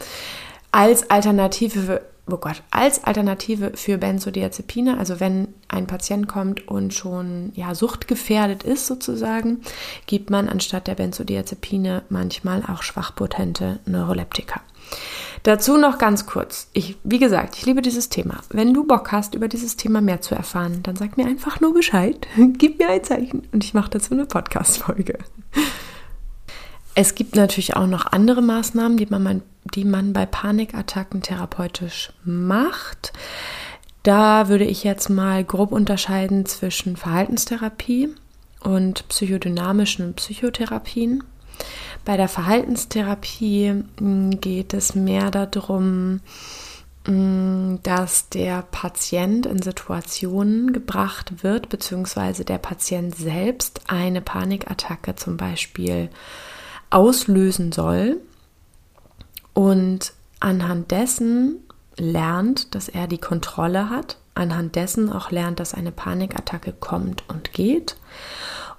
als 0.71 1.09
Alternative 1.09 2.01
oh 2.29 2.38
Gott, 2.38 2.63
als 2.72 3.03
Alternative 3.03 3.72
für 3.75 3.98
Benzodiazepine, 3.98 4.98
also 4.98 5.20
wenn 5.20 5.50
ein 5.67 5.88
Patient 5.88 6.27
kommt 6.27 6.67
und 6.67 6.94
schon 6.94 7.51
ja 7.55 7.75
suchtgefährdet 7.75 8.63
ist 8.63 8.88
sozusagen, 8.88 9.62
gibt 10.08 10.29
man 10.29 10.50
anstatt 10.50 10.88
der 10.88 10.96
Benzodiazepine 10.96 12.03
manchmal 12.10 12.63
auch 12.63 12.84
schwachpotente 12.84 13.79
Neuroleptika. 13.86 14.62
Dazu 15.44 15.77
noch 15.77 16.00
ganz 16.00 16.25
kurz. 16.25 16.70
Ich, 16.74 16.98
wie 17.03 17.20
gesagt, 17.20 17.55
ich 17.55 17.65
liebe 17.65 17.84
dieses 17.84 18.10
Thema. 18.10 18.41
Wenn 18.50 18.74
du 18.74 18.86
Bock 18.86 19.12
hast, 19.12 19.36
über 19.36 19.48
dieses 19.48 19.77
Thema 19.77 20.01
mehr 20.01 20.22
zu 20.22 20.34
erfahren, 20.34 20.82
dann 20.82 20.96
sag 20.96 21.17
mir 21.17 21.27
einfach 21.27 21.62
nur 21.62 21.74
Bescheid. 21.74 22.27
Gib 22.58 22.79
mir 22.79 22.89
ein 22.89 23.03
Zeichen 23.03 23.48
und 23.51 23.63
ich 23.63 23.74
mache 23.74 23.91
dazu 23.91 24.13
eine 24.13 24.25
Podcast-Folge. 24.25 25.20
Es 26.97 27.13
gibt 27.13 27.35
natürlich 27.35 27.75
auch 27.75 27.87
noch 27.87 28.05
andere 28.05 28.41
Maßnahmen, 28.41 28.97
die 28.97 29.05
man, 29.07 29.41
die 29.75 29.83
man 29.83 30.13
bei 30.13 30.25
Panikattacken 30.25 31.21
therapeutisch 31.21 32.13
macht. 32.23 33.11
Da 34.01 34.47
würde 34.47 34.63
ich 34.63 34.85
jetzt 34.85 35.09
mal 35.09 35.43
grob 35.43 35.73
unterscheiden 35.73 36.45
zwischen 36.45 36.95
Verhaltenstherapie 36.95 38.15
und 38.61 39.07
psychodynamischen 39.09 40.13
Psychotherapien. 40.13 41.23
Bei 42.05 42.15
der 42.15 42.29
Verhaltenstherapie 42.29 43.83
hm, 43.99 44.39
geht 44.39 44.73
es 44.73 44.95
mehr 44.95 45.31
darum, 45.31 46.21
hm, 47.05 47.79
dass 47.83 48.29
der 48.29 48.61
Patient 48.61 49.45
in 49.45 49.61
Situationen 49.61 50.71
gebracht 50.71 51.43
wird, 51.43 51.67
beziehungsweise 51.67 52.45
der 52.45 52.57
Patient 52.57 53.15
selbst 53.15 53.81
eine 53.87 54.21
Panikattacke 54.21 55.15
zum 55.15 55.35
Beispiel 55.35 56.09
auslösen 56.89 57.72
soll 57.72 58.18
und 59.54 60.13
anhand 60.39 60.92
dessen 60.92 61.60
lernt, 61.98 62.75
dass 62.75 62.89
er 62.89 63.08
die 63.08 63.18
Kontrolle 63.18 63.89
hat, 63.89 64.18
anhand 64.34 64.75
dessen 64.75 65.12
auch 65.12 65.32
lernt, 65.32 65.60
dass 65.60 65.74
eine 65.74 65.92
Panikattacke 65.92 66.74
kommt 66.74 67.24
und 67.30 67.54
geht 67.54 67.96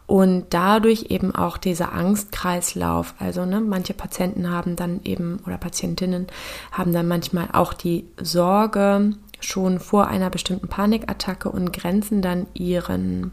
und 0.06 0.46
dadurch 0.50 1.06
eben 1.08 1.34
auch 1.34 1.56
dieser 1.56 1.92
Angstkreislauf. 1.92 3.14
Also 3.18 3.44
ne, 3.44 3.60
manche 3.60 3.94
Patienten 3.94 4.50
haben 4.50 4.76
dann 4.76 5.00
eben 5.04 5.40
oder 5.46 5.58
Patientinnen 5.58 6.26
haben 6.72 6.92
dann 6.92 7.08
manchmal 7.08 7.48
auch 7.52 7.72
die 7.72 8.06
Sorge 8.20 9.12
schon 9.40 9.80
vor 9.80 10.06
einer 10.06 10.30
bestimmten 10.30 10.68
Panikattacke 10.68 11.50
und 11.50 11.72
grenzen 11.72 12.22
dann 12.22 12.46
ihren 12.54 13.32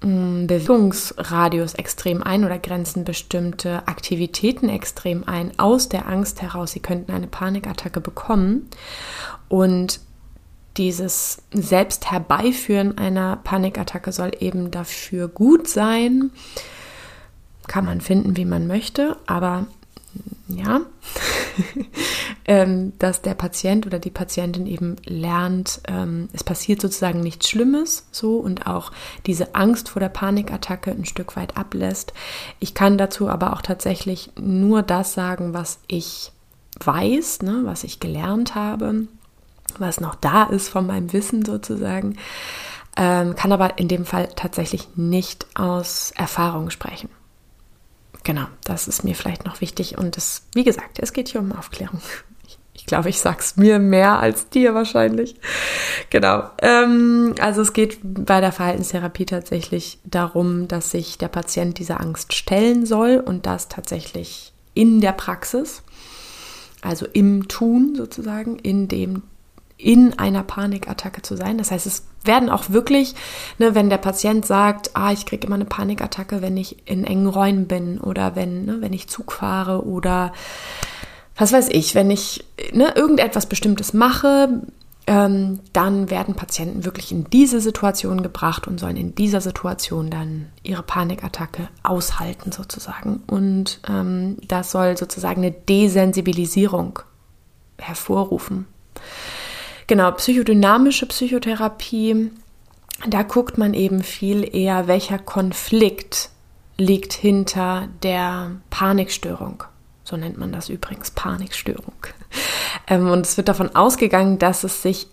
Bewegungsradius 0.00 1.74
extrem 1.74 2.22
ein 2.22 2.44
oder 2.46 2.58
grenzen 2.58 3.04
bestimmte 3.04 3.86
Aktivitäten 3.86 4.70
extrem 4.70 5.24
ein 5.28 5.58
aus 5.58 5.90
der 5.90 6.08
Angst 6.08 6.40
heraus, 6.40 6.72
sie 6.72 6.80
könnten 6.80 7.12
eine 7.12 7.26
Panikattacke 7.26 8.00
bekommen. 8.00 8.70
Und 9.48 10.00
dieses 10.78 11.42
Selbst 11.52 12.10
herbeiführen 12.10 12.96
einer 12.96 13.36
Panikattacke 13.36 14.12
soll 14.12 14.30
eben 14.40 14.70
dafür 14.70 15.28
gut 15.28 15.68
sein. 15.68 16.30
Kann 17.66 17.84
man 17.84 18.00
finden, 18.00 18.38
wie 18.38 18.46
man 18.46 18.66
möchte, 18.66 19.18
aber 19.26 19.66
ja, 20.48 20.80
ähm, 22.44 22.92
dass 22.98 23.22
der 23.22 23.34
Patient 23.34 23.86
oder 23.86 23.98
die 23.98 24.10
Patientin 24.10 24.66
eben 24.66 24.96
lernt, 25.04 25.80
ähm, 25.86 26.28
es 26.32 26.44
passiert 26.44 26.80
sozusagen 26.80 27.20
nichts 27.20 27.48
Schlimmes 27.48 28.06
so 28.10 28.38
und 28.38 28.66
auch 28.66 28.92
diese 29.26 29.54
Angst 29.54 29.88
vor 29.88 30.00
der 30.00 30.08
Panikattacke 30.08 30.90
ein 30.90 31.04
Stück 31.04 31.36
weit 31.36 31.56
ablässt. 31.56 32.12
Ich 32.58 32.74
kann 32.74 32.98
dazu 32.98 33.28
aber 33.28 33.52
auch 33.52 33.62
tatsächlich 33.62 34.30
nur 34.38 34.82
das 34.82 35.14
sagen, 35.14 35.54
was 35.54 35.78
ich 35.86 36.32
weiß, 36.82 37.42
ne, 37.42 37.62
was 37.64 37.84
ich 37.84 38.00
gelernt 38.00 38.54
habe, 38.54 39.06
was 39.78 40.00
noch 40.00 40.14
da 40.14 40.44
ist 40.44 40.68
von 40.68 40.86
meinem 40.86 41.12
Wissen 41.12 41.44
sozusagen, 41.44 42.16
ähm, 42.96 43.34
kann 43.36 43.52
aber 43.52 43.78
in 43.78 43.88
dem 43.88 44.04
Fall 44.04 44.28
tatsächlich 44.34 44.88
nicht 44.96 45.46
aus 45.54 46.12
Erfahrung 46.16 46.70
sprechen. 46.70 47.08
Genau, 48.30 48.46
das 48.62 48.86
ist 48.86 49.02
mir 49.02 49.16
vielleicht 49.16 49.44
noch 49.44 49.60
wichtig 49.60 49.98
und 49.98 50.16
es, 50.16 50.42
wie 50.54 50.62
gesagt, 50.62 51.00
es 51.00 51.12
geht 51.12 51.26
hier 51.26 51.40
um 51.40 51.50
Aufklärung. 51.50 52.00
Ich, 52.46 52.58
ich 52.74 52.86
glaube, 52.86 53.08
ich 53.08 53.18
sag's 53.18 53.56
mir 53.56 53.80
mehr 53.80 54.20
als 54.20 54.48
dir 54.48 54.72
wahrscheinlich. 54.72 55.34
Genau. 56.10 56.48
Ähm, 56.62 57.34
also 57.40 57.60
es 57.60 57.72
geht 57.72 57.98
bei 58.02 58.40
der 58.40 58.52
Verhaltenstherapie 58.52 59.26
tatsächlich 59.26 59.98
darum, 60.04 60.68
dass 60.68 60.92
sich 60.92 61.18
der 61.18 61.26
Patient 61.26 61.76
dieser 61.80 62.00
Angst 62.00 62.32
stellen 62.32 62.86
soll 62.86 63.16
und 63.16 63.46
das 63.46 63.66
tatsächlich 63.66 64.52
in 64.74 65.00
der 65.00 65.10
Praxis, 65.10 65.82
also 66.82 67.06
im 67.12 67.48
Tun 67.48 67.96
sozusagen, 67.96 68.60
in 68.60 68.86
dem 68.86 69.24
in 69.82 70.18
einer 70.18 70.42
Panikattacke 70.42 71.22
zu 71.22 71.36
sein. 71.36 71.58
Das 71.58 71.70
heißt, 71.70 71.86
es 71.86 72.04
werden 72.24 72.50
auch 72.50 72.70
wirklich, 72.70 73.14
ne, 73.58 73.74
wenn 73.74 73.90
der 73.90 73.98
Patient 73.98 74.44
sagt, 74.44 74.90
ah, 74.94 75.12
ich 75.12 75.26
kriege 75.26 75.46
immer 75.46 75.56
eine 75.56 75.64
Panikattacke, 75.64 76.42
wenn 76.42 76.56
ich 76.56 76.88
in 76.88 77.04
engen 77.04 77.26
Räumen 77.26 77.66
bin 77.66 77.98
oder 77.98 78.36
wenn, 78.36 78.66
ne, 78.66 78.78
wenn 78.80 78.92
ich 78.92 79.08
Zug 79.08 79.32
fahre 79.32 79.84
oder 79.86 80.32
was 81.36 81.52
weiß 81.52 81.68
ich, 81.70 81.94
wenn 81.94 82.10
ich 82.10 82.44
ne, 82.72 82.92
irgendetwas 82.94 83.46
Bestimmtes 83.46 83.94
mache, 83.94 84.62
ähm, 85.06 85.60
dann 85.72 86.10
werden 86.10 86.34
Patienten 86.34 86.84
wirklich 86.84 87.10
in 87.10 87.24
diese 87.30 87.60
Situation 87.60 88.22
gebracht 88.22 88.68
und 88.68 88.78
sollen 88.78 88.96
in 88.96 89.14
dieser 89.14 89.40
Situation 89.40 90.10
dann 90.10 90.50
ihre 90.62 90.82
Panikattacke 90.82 91.68
aushalten 91.82 92.52
sozusagen. 92.52 93.22
Und 93.26 93.80
ähm, 93.88 94.36
das 94.46 94.70
soll 94.70 94.96
sozusagen 94.96 95.42
eine 95.42 95.52
Desensibilisierung 95.52 97.00
hervorrufen. 97.78 98.66
Genau, 99.90 100.12
psychodynamische 100.12 101.04
Psychotherapie, 101.06 102.30
da 103.08 103.24
guckt 103.24 103.58
man 103.58 103.74
eben 103.74 104.04
viel 104.04 104.48
eher, 104.54 104.86
welcher 104.86 105.18
Konflikt 105.18 106.30
liegt 106.76 107.12
hinter 107.12 107.88
der 108.04 108.52
Panikstörung. 108.70 109.64
So 110.04 110.16
nennt 110.16 110.38
man 110.38 110.52
das 110.52 110.68
übrigens 110.68 111.10
Panikstörung. 111.10 112.06
Ähm, 112.86 113.10
und 113.10 113.26
es 113.26 113.36
wird 113.36 113.48
davon 113.48 113.74
ausgegangen, 113.74 114.38
dass 114.38 114.62
es 114.62 114.80
sich 114.80 115.08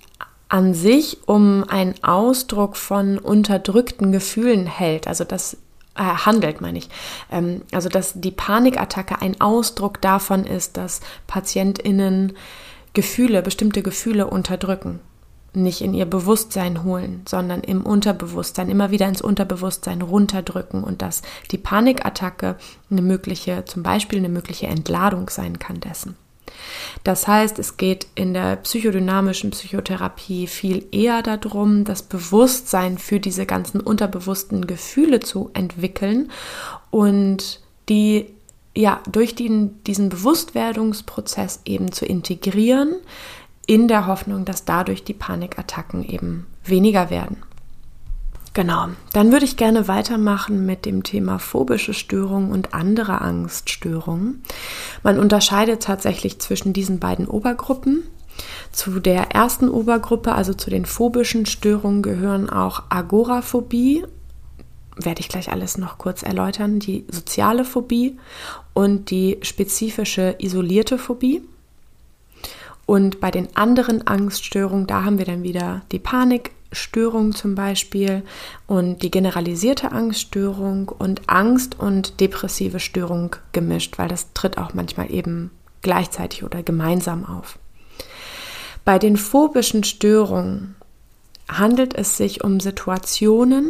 an 0.47 0.75
sich 0.75 1.27
um 1.27 1.63
einen 1.67 1.95
Ausdruck 2.03 2.77
von 2.77 3.17
unterdrückten 3.17 4.11
Gefühlen 4.11 4.67
hält. 4.67 5.07
Also 5.07 5.23
das 5.23 5.55
äh, 5.95 6.03
handelt, 6.03 6.61
meine 6.61 6.77
ich. 6.77 6.89
Ähm, 7.31 7.63
also 7.71 7.89
dass 7.89 8.13
die 8.13 8.29
Panikattacke 8.29 9.23
ein 9.23 9.41
Ausdruck 9.41 10.01
davon 10.01 10.45
ist, 10.45 10.77
dass 10.77 11.01
PatientInnen 11.25 12.33
Gefühle, 12.97 13.43
bestimmte 13.43 13.83
Gefühle 13.83 14.25
unterdrücken, 14.25 14.99
nicht 15.53 15.81
in 15.81 15.93
ihr 15.93 16.07
Bewusstsein 16.07 16.83
holen, 16.83 17.21
sondern 17.29 17.61
im 17.61 17.85
Unterbewusstsein, 17.85 18.71
immer 18.71 18.89
wieder 18.89 19.07
ins 19.07 19.21
Unterbewusstsein 19.21 20.01
runterdrücken 20.01 20.83
und 20.83 21.03
dass 21.03 21.21
die 21.51 21.59
Panikattacke 21.59 22.55
eine 22.89 23.03
mögliche, 23.03 23.65
zum 23.65 23.83
Beispiel 23.83 24.17
eine 24.17 24.29
mögliche 24.29 24.65
Entladung 24.65 25.29
sein 25.29 25.59
kann 25.59 25.79
dessen. 25.79 26.15
Das 27.03 27.27
heißt, 27.27 27.59
es 27.59 27.77
geht 27.77 28.07
in 28.15 28.33
der 28.33 28.55
psychodynamischen 28.55 29.51
Psychotherapie 29.51 30.47
viel 30.47 30.87
eher 30.91 31.21
darum, 31.21 31.83
das 31.83 32.01
Bewusstsein 32.01 32.97
für 32.97 33.19
diese 33.19 33.45
ganzen 33.45 33.79
unterbewussten 33.79 34.65
Gefühle 34.65 35.19
zu 35.19 35.51
entwickeln 35.53 36.31
und 36.89 37.61
die 37.89 38.33
ja, 38.77 39.01
durch 39.11 39.33
den, 39.33 39.83
diesen 39.85 40.09
Bewusstwerdungsprozess 40.09 41.61
eben 41.65 41.91
zu 41.91 42.05
integrieren, 42.05 42.95
in 43.65 43.87
der 43.87 44.05
Hoffnung, 44.05 44.45
dass 44.45 44.65
dadurch 44.65 45.03
die 45.03 45.15
Panikattacken 45.15 46.03
eben 46.03 46.45
weniger 46.63 47.09
werden. 47.09 47.37
Genau, 48.53 48.89
dann 49.13 49.31
würde 49.31 49.45
ich 49.45 49.57
gerne 49.57 49.87
weitermachen 49.87 50.65
mit 50.65 50.85
dem 50.85 51.03
Thema 51.03 51.39
phobische 51.39 51.93
Störungen 51.93 52.51
und 52.51 52.73
andere 52.75 53.21
Angststörungen. 53.21 54.43
Man 55.03 55.19
unterscheidet 55.19 55.83
tatsächlich 55.83 56.39
zwischen 56.39 56.71
diesen 56.71 56.99
beiden 56.99 57.27
Obergruppen. 57.27 58.03
Zu 58.71 58.99
der 58.99 59.31
ersten 59.31 59.69
Obergruppe, 59.69 60.33
also 60.33 60.53
zu 60.53 60.69
den 60.69 60.85
phobischen 60.85 61.47
Störungen, 61.47 62.03
gehören 62.03 62.49
auch 62.49 62.83
Agoraphobie 62.89 64.05
werde 64.97 65.21
ich 65.21 65.29
gleich 65.29 65.51
alles 65.51 65.77
noch 65.77 65.97
kurz 65.97 66.23
erläutern, 66.23 66.79
die 66.79 67.05
soziale 67.09 67.65
Phobie 67.65 68.17
und 68.73 69.09
die 69.11 69.37
spezifische 69.41 70.35
isolierte 70.39 70.97
Phobie. 70.97 71.41
Und 72.85 73.19
bei 73.19 73.31
den 73.31 73.55
anderen 73.55 74.07
Angststörungen, 74.07 74.87
da 74.87 75.03
haben 75.03 75.17
wir 75.17 75.25
dann 75.25 75.43
wieder 75.43 75.81
die 75.91 75.99
Panikstörung 75.99 77.33
zum 77.33 77.53
Beispiel 77.53 78.23
und 78.65 79.03
die 79.03 79.11
generalisierte 79.11 79.91
Angststörung 79.91 80.89
und 80.89 81.21
Angst 81.27 81.77
und 81.77 82.19
depressive 82.21 82.79
Störung 82.79 83.35
gemischt, 83.51 83.97
weil 83.97 84.07
das 84.07 84.31
tritt 84.33 84.57
auch 84.57 84.73
manchmal 84.73 85.11
eben 85.11 85.51
gleichzeitig 85.81 86.43
oder 86.43 86.63
gemeinsam 86.63 87.25
auf. 87.25 87.59
Bei 88.85 88.99
den 88.99 89.17
phobischen 89.17 89.83
Störungen 89.83 90.75
handelt 91.49 91.93
es 91.93 92.15
sich 92.15 92.43
um 92.43 92.61
Situationen 92.61 93.69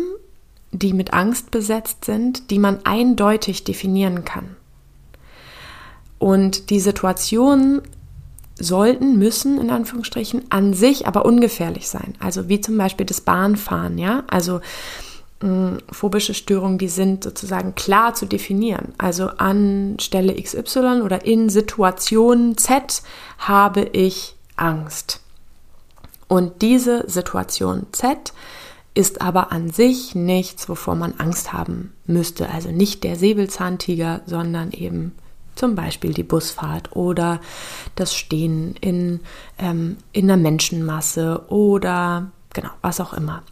die 0.72 0.94
mit 0.94 1.14
Angst 1.14 1.52
besetzt 1.52 2.06
sind, 2.06 2.52
die 2.52 2.60
man 2.60 2.80
eindeutig 2.86 3.64
definieren 3.64 4.26
kann. 4.26 4.56
Und 6.20 6.70
die 6.70 6.80
Situationen 6.80 7.82
sollten, 8.60 9.18
müssen 9.18 9.60
in 9.60 9.70
Anführungsstrichen 9.70 10.46
an 10.50 10.74
sich 10.74 11.08
aber 11.08 11.26
ungefährlich 11.26 11.88
sein. 11.88 12.16
Also 12.20 12.50
wie 12.50 12.60
zum 12.60 12.78
Beispiel 12.78 13.06
das 13.06 13.22
Bahnfahren, 13.22 13.98
ja. 13.98 14.24
Also 14.28 14.62
mh, 15.42 15.48
hm, 15.48 15.78
phobische 15.92 16.34
Störungen, 16.34 16.78
die 16.78 16.88
sind 16.88 17.24
sozusagen 17.24 17.76
klar 17.76 18.16
zu 18.16 18.26
definieren. 18.26 18.94
Also 18.98 19.28
an 19.28 19.98
Stelle 20.00 20.34
XY 20.42 21.02
oder 21.04 21.26
in 21.26 21.50
Situation 21.50 22.58
Z 22.58 23.04
habe 23.38 23.82
ich 23.94 24.36
Angst. 24.56 25.22
Und 26.28 26.62
diese 26.62 27.10
Situation 27.10 27.86
Z 27.92 28.34
ist 28.98 29.22
aber 29.22 29.52
an 29.52 29.70
sich 29.70 30.16
nichts, 30.16 30.68
wovor 30.70 30.96
man 30.96 31.14
Angst 31.20 31.54
haben 31.54 31.94
müsste. 32.08 32.50
Also 32.50 32.72
nicht 32.72 33.04
der 33.04 33.16
Säbelzahntiger, 33.16 34.22
sondern 34.26 34.72
eben 34.72 35.12
zum 35.54 35.76
Beispiel 35.76 36.16
die 36.16 36.24
Busfahrt 36.24 36.96
oder 36.96 37.40
das 37.94 38.16
Stehen 38.16 38.76
in, 38.82 39.20
ähm, 39.60 39.98
in 40.14 40.32
einer 40.32 40.42
Menschenmasse 40.42 41.46
oder 41.50 42.32
genau, 42.54 42.72
was 42.82 43.00
auch 43.00 43.14
immer. 43.14 43.44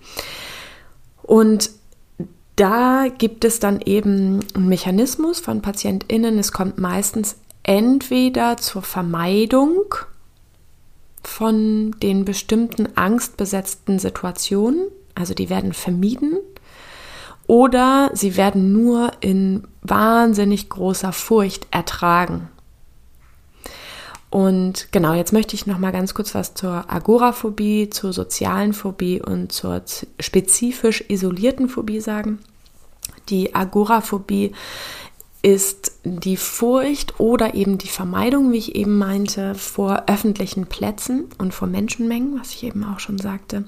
Und 1.21 1.69
da 2.55 3.05
gibt 3.15 3.45
es 3.45 3.59
dann 3.59 3.81
eben 3.81 4.39
einen 4.55 4.67
Mechanismus 4.67 5.39
von 5.39 5.61
PatientInnen. 5.61 6.39
Es 6.39 6.53
kommt 6.53 6.79
meistens 6.79 7.35
entweder 7.61 8.57
zur 8.57 8.81
Vermeidung 8.81 9.93
von 11.23 11.91
den 12.01 12.25
bestimmten 12.25 12.97
angstbesetzten 12.97 13.99
Situationen, 13.99 14.87
also 15.15 15.33
die 15.33 15.49
werden 15.49 15.73
vermieden 15.73 16.37
oder 17.47 18.11
sie 18.13 18.37
werden 18.37 18.71
nur 18.71 19.11
in 19.21 19.67
wahnsinnig 19.81 20.69
großer 20.69 21.11
Furcht 21.13 21.67
ertragen. 21.71 22.49
Und 24.29 24.91
genau, 24.91 25.13
jetzt 25.13 25.31
möchte 25.31 25.55
ich 25.55 25.65
noch 25.65 25.77
mal 25.77 25.91
ganz 25.91 26.13
kurz 26.13 26.35
was 26.35 26.55
zur 26.55 26.91
Agoraphobie, 26.91 27.89
zur 27.89 28.11
sozialen 28.11 28.73
Phobie 28.73 29.21
und 29.21 29.51
zur 29.51 29.83
spezifisch 30.19 31.05
isolierten 31.07 31.69
Phobie 31.69 32.01
sagen. 32.01 32.39
Die 33.29 33.55
Agoraphobie 33.55 34.51
ist 35.41 35.93
die 36.03 36.37
Furcht 36.37 37.19
oder 37.19 37.53
eben 37.53 37.77
die 37.77 37.87
Vermeidung, 37.87 38.51
wie 38.51 38.57
ich 38.57 38.75
eben 38.75 38.97
meinte, 38.97 39.53
vor 39.53 40.03
öffentlichen 40.07 40.65
Plätzen 40.65 41.25
und 41.37 41.53
vor 41.53 41.67
Menschenmengen, 41.67 42.37
was 42.39 42.51
ich 42.51 42.63
eben 42.63 42.83
auch 42.83 42.99
schon 42.99 43.19
sagte 43.19 43.63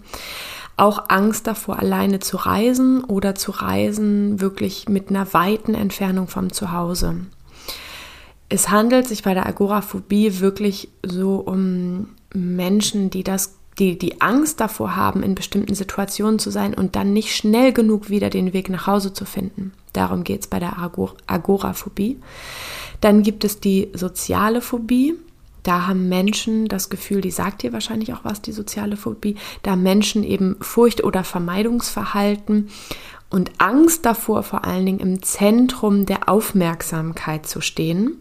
auch 0.78 1.10
Angst 1.10 1.48
davor, 1.48 1.80
alleine 1.80 2.20
zu 2.20 2.38
reisen 2.38 3.04
oder 3.04 3.36
zu 3.36 3.52
reisen 3.52 4.40
wirklich 4.40 4.88
mit 4.88 5.10
einer 5.10 5.34
weiten 5.34 5.74
Entfernung 5.74 6.28
vom 6.28 6.54
Zuhause. 6.54 7.16
Es 8.50 8.70
handelt 8.70 9.08
sich 9.08 9.24
bei 9.24 9.34
der 9.34 9.48
Agoraphobie 9.48 10.40
wirklich 10.40 10.90
so 11.04 11.36
um 11.36 12.10
Menschen, 12.34 13.10
die 13.10 13.24
das 13.24 13.56
die, 13.80 13.98
die 13.98 14.22
Angst 14.22 14.60
davor 14.60 14.96
haben, 14.96 15.22
in 15.22 15.36
bestimmten 15.36 15.76
Situationen 15.76 16.40
zu 16.40 16.50
sein 16.50 16.74
und 16.74 16.96
dann 16.96 17.14
nicht 17.14 17.36
schnell 17.36 17.74
genug 17.74 18.10
wieder 18.10 18.30
den 18.30 18.54
Weg 18.54 18.70
nach 18.70 18.88
Hause 18.88 19.14
zu 19.14 19.26
finden. 19.26 19.72
Darum 19.94 20.24
geht 20.24 20.42
es 20.42 20.48
bei 20.48 20.60
der 20.60 20.78
Agoraphobie. 21.28 22.18
Dann 23.02 23.22
gibt 23.22 23.44
es 23.44 23.60
die 23.60 23.90
soziale 23.94 24.62
Phobie. 24.62 25.16
Da 25.68 25.86
haben 25.86 26.08
Menschen 26.08 26.70
das 26.70 26.90
Gefühl, 26.90 27.20
die 27.20 27.30
sagt 27.30 27.62
dir 27.62 27.74
wahrscheinlich 27.74 28.14
auch 28.14 28.24
was, 28.24 28.42
die 28.42 28.54
soziale 28.54 28.96
Phobie, 28.96 29.36
da 29.64 29.76
Menschen 29.76 30.24
eben 30.24 30.56
Furcht 30.62 31.04
oder 31.04 31.26
Vermeidungsverhalten 31.26 32.70
und 33.30 33.52
Angst 33.58 34.06
davor, 34.06 34.44
vor 34.44 34.64
allen 34.64 34.86
Dingen 34.86 35.02
im 35.02 35.22
Zentrum 35.22 36.06
der 36.06 36.30
Aufmerksamkeit 36.30 37.48
zu 37.48 37.60
stehen 37.60 38.16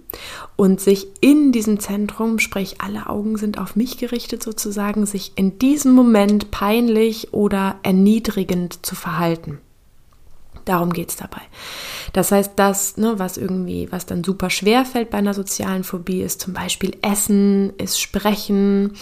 und 0.57 0.81
sich 0.81 1.07
in 1.21 1.53
diesem 1.53 1.79
Zentrum, 1.79 2.41
sprich 2.41 2.81
alle 2.81 3.09
Augen 3.09 3.37
sind 3.37 3.59
auf 3.61 3.77
mich 3.77 3.97
gerichtet 3.97 4.43
sozusagen, 4.43 5.07
sich 5.07 5.31
in 5.37 5.61
diesem 5.61 5.93
Moment 5.93 6.51
peinlich 6.51 7.33
oder 7.33 7.77
erniedrigend 7.85 8.85
zu 8.85 8.97
verhalten. 8.97 9.61
Darum 10.67 10.93
geht 10.93 11.11
es 11.11 11.17
dabei. 11.17 11.41
Das 12.13 12.33
heißt, 12.33 12.53
das, 12.57 12.97
ne, 12.97 13.15
was 13.19 13.39
irgendwie, 13.39 13.91
was 13.91 14.05
dann 14.05 14.25
super 14.25 14.51
schwer 14.51 14.85
fällt 14.85 15.11
bei 15.11 15.19
einer 15.19 15.33
sozialen 15.33 15.85
Phobie, 15.85 16.21
ist 16.21 16.41
zum 16.41 16.53
Beispiel 16.53 16.97
Essen, 17.03 17.73
ist 17.79 18.01
Sprechen, 18.01 18.93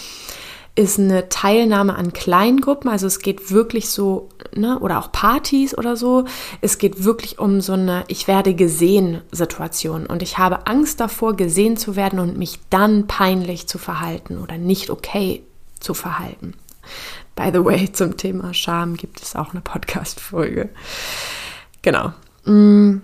ist 0.75 0.99
eine 0.99 1.27
Teilnahme 1.29 1.95
an 1.95 2.13
Kleingruppen. 2.13 2.89
Also 2.89 3.07
es 3.07 3.19
geht 3.19 3.49
wirklich 3.49 3.89
so, 3.89 4.29
ne, 4.53 4.77
oder 4.79 4.99
auch 4.99 5.11
Partys 5.11 5.75
oder 5.75 5.95
so. 5.95 6.25
Es 6.61 6.77
geht 6.77 7.03
wirklich 7.03 7.39
um 7.39 7.61
so 7.61 7.73
eine 7.73 8.03
Ich 8.09 8.27
werde 8.27 8.53
gesehen 8.53 9.21
Situation. 9.31 10.05
Und 10.05 10.21
ich 10.21 10.37
habe 10.37 10.67
Angst 10.67 10.99
davor, 10.99 11.35
gesehen 11.35 11.77
zu 11.77 11.95
werden 11.95 12.19
und 12.19 12.37
mich 12.37 12.59
dann 12.69 13.07
peinlich 13.07 13.67
zu 13.67 13.79
verhalten 13.79 14.37
oder 14.37 14.59
nicht 14.59 14.91
okay 14.91 15.41
zu 15.79 15.95
verhalten. 15.95 16.53
By 17.35 17.49
the 17.51 17.65
way, 17.65 17.91
zum 17.91 18.17
Thema 18.17 18.53
Scham 18.53 18.95
gibt 18.95 19.21
es 19.21 19.35
auch 19.35 19.51
eine 19.51 19.61
Podcast-Folge. 19.61 20.69
Genau. 21.85 22.13
Mm, 22.45 23.01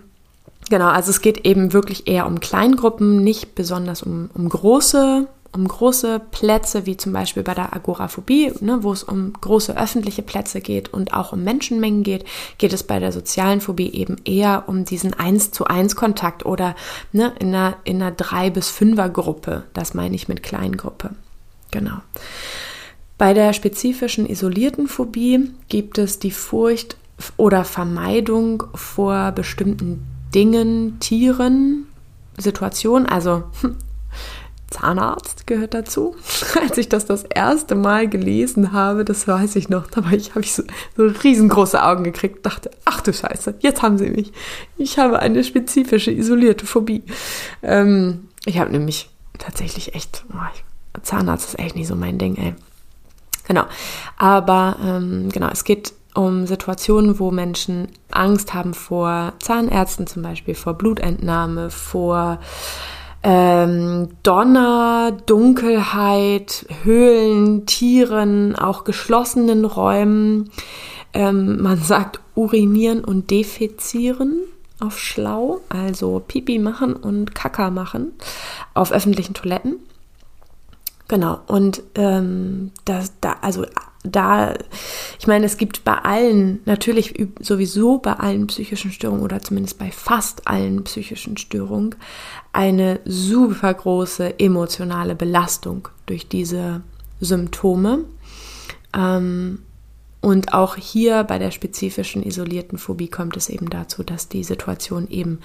genau, 0.67 0.87
also 0.87 1.11
es 1.11 1.21
geht 1.21 1.45
eben 1.45 1.71
wirklich 1.71 2.07
eher 2.07 2.25
um 2.25 2.39
Kleingruppen, 2.39 3.23
nicht 3.23 3.53
besonders 3.53 4.01
um, 4.01 4.31
um 4.33 4.49
große 4.49 5.27
um 5.53 5.67
große 5.67 6.21
Plätze, 6.31 6.85
wie 6.85 6.95
zum 6.95 7.11
Beispiel 7.11 7.43
bei 7.43 7.53
der 7.53 7.75
Agoraphobie, 7.75 8.53
ne, 8.61 8.83
wo 8.83 8.93
es 8.93 9.03
um 9.03 9.33
große 9.33 9.77
öffentliche 9.77 10.21
Plätze 10.21 10.61
geht 10.61 10.93
und 10.93 11.13
auch 11.13 11.33
um 11.33 11.43
Menschenmengen 11.43 12.03
geht, 12.03 12.23
geht 12.57 12.71
es 12.71 12.83
bei 12.83 12.99
der 12.99 13.11
sozialen 13.11 13.59
Phobie 13.59 13.91
eben 13.91 14.15
eher 14.23 14.63
um 14.67 14.85
diesen 14.85 15.13
eins 15.13 15.51
zu 15.51 15.65
eins 15.65 15.97
Kontakt 15.97 16.45
oder 16.45 16.73
ne, 17.11 17.33
in 17.39 17.49
einer, 17.49 17.75
in 17.83 18.01
einer 18.01 18.11
drei 18.11 18.49
bis 18.49 18.69
fünfer 18.69 19.09
Gruppe. 19.09 19.63
Das 19.73 19.93
meine 19.93 20.15
ich 20.15 20.29
mit 20.29 20.41
Kleingruppe. 20.41 21.09
Genau. 21.71 21.97
Bei 23.17 23.33
der 23.33 23.51
spezifischen 23.51 24.25
isolierten 24.25 24.87
Phobie 24.87 25.51
gibt 25.67 25.97
es 25.97 26.17
die 26.17 26.31
Furcht 26.31 26.95
oder 27.37 27.63
Vermeidung 27.63 28.63
vor 28.73 29.31
bestimmten 29.31 30.03
Dingen, 30.33 30.99
Tieren, 30.99 31.87
Situationen. 32.37 33.07
Also 33.07 33.43
Zahnarzt 34.69 35.45
gehört 35.47 35.73
dazu. 35.73 36.15
Als 36.61 36.77
ich 36.77 36.89
das 36.89 37.05
das 37.05 37.23
erste 37.23 37.75
Mal 37.75 38.07
gelesen 38.07 38.71
habe, 38.71 39.05
das 39.05 39.27
weiß 39.27 39.55
ich 39.57 39.69
noch, 39.69 39.87
da 39.87 40.03
habe 40.05 40.15
ich 40.15 40.53
so, 40.53 40.63
so 40.95 41.05
riesengroße 41.05 41.83
Augen 41.83 42.03
gekriegt, 42.03 42.45
dachte, 42.45 42.71
ach 42.85 43.01
du 43.01 43.13
Scheiße, 43.13 43.55
jetzt 43.59 43.81
haben 43.81 43.97
sie 43.97 44.09
mich. 44.09 44.31
Ich 44.77 44.97
habe 44.97 45.19
eine 45.19 45.43
spezifische 45.43 46.11
isolierte 46.11 46.65
Phobie. 46.65 47.03
Ähm, 47.61 48.29
ich 48.45 48.59
habe 48.59 48.71
nämlich 48.71 49.09
tatsächlich 49.37 49.93
echt, 49.93 50.23
oh, 50.33 50.99
Zahnarzt 51.01 51.49
ist 51.49 51.59
echt 51.59 51.75
nicht 51.75 51.87
so 51.87 51.95
mein 51.95 52.17
Ding, 52.17 52.35
ey. 52.37 52.55
Genau. 53.47 53.65
Aber 54.17 54.77
ähm, 54.83 55.29
genau, 55.29 55.49
es 55.49 55.63
geht 55.63 55.93
um 56.13 56.45
Situationen, 56.47 57.19
wo 57.19 57.31
Menschen 57.31 57.87
Angst 58.11 58.53
haben 58.53 58.73
vor 58.73 59.33
Zahnärzten, 59.39 60.07
zum 60.07 60.23
Beispiel 60.23 60.55
vor 60.55 60.73
Blutentnahme, 60.73 61.69
vor 61.69 62.39
ähm, 63.23 64.09
Donner, 64.23 65.11
Dunkelheit, 65.25 66.65
Höhlen, 66.83 67.65
Tieren, 67.65 68.55
auch 68.55 68.83
geschlossenen 68.83 69.65
Räumen. 69.65 70.49
Ähm, 71.13 71.61
man 71.61 71.77
sagt 71.77 72.19
urinieren 72.35 73.03
und 73.03 73.31
defezieren 73.31 74.39
auf 74.79 74.97
schlau, 74.97 75.61
also 75.69 76.21
Pipi 76.25 76.57
machen 76.57 76.95
und 76.95 77.35
Kaka 77.35 77.69
machen 77.69 78.13
auf 78.73 78.91
öffentlichen 78.91 79.33
Toiletten. 79.33 79.75
Genau, 81.07 81.39
und 81.47 81.83
ähm, 81.95 82.71
das, 82.85 83.11
da, 83.19 83.35
also 83.41 83.65
da, 84.03 84.55
ich 85.19 85.27
meine, 85.27 85.45
es 85.45 85.57
gibt 85.57 85.83
bei 85.83 85.93
allen, 85.93 86.59
natürlich 86.65 87.27
sowieso 87.39 87.99
bei 87.99 88.13
allen 88.13 88.47
psychischen 88.47 88.91
Störungen 88.91 89.23
oder 89.23 89.41
zumindest 89.41 89.77
bei 89.77 89.91
fast 89.91 90.47
allen 90.47 90.83
psychischen 90.83 91.37
Störungen, 91.37 91.95
eine 92.51 92.99
super 93.05 93.73
große 93.73 94.39
emotionale 94.39 95.15
Belastung 95.15 95.87
durch 96.07 96.27
diese 96.27 96.81
Symptome. 97.19 98.05
Ähm, 98.95 99.59
und 100.21 100.53
auch 100.53 100.75
hier 100.75 101.23
bei 101.23 101.39
der 101.39 101.49
spezifischen 101.49 102.21
isolierten 102.23 102.77
Phobie 102.77 103.07
kommt 103.07 103.35
es 103.37 103.49
eben 103.49 103.69
dazu, 103.69 104.03
dass 104.03 104.29
die 104.29 104.43
Situationen 104.43 105.09
eben 105.09 105.39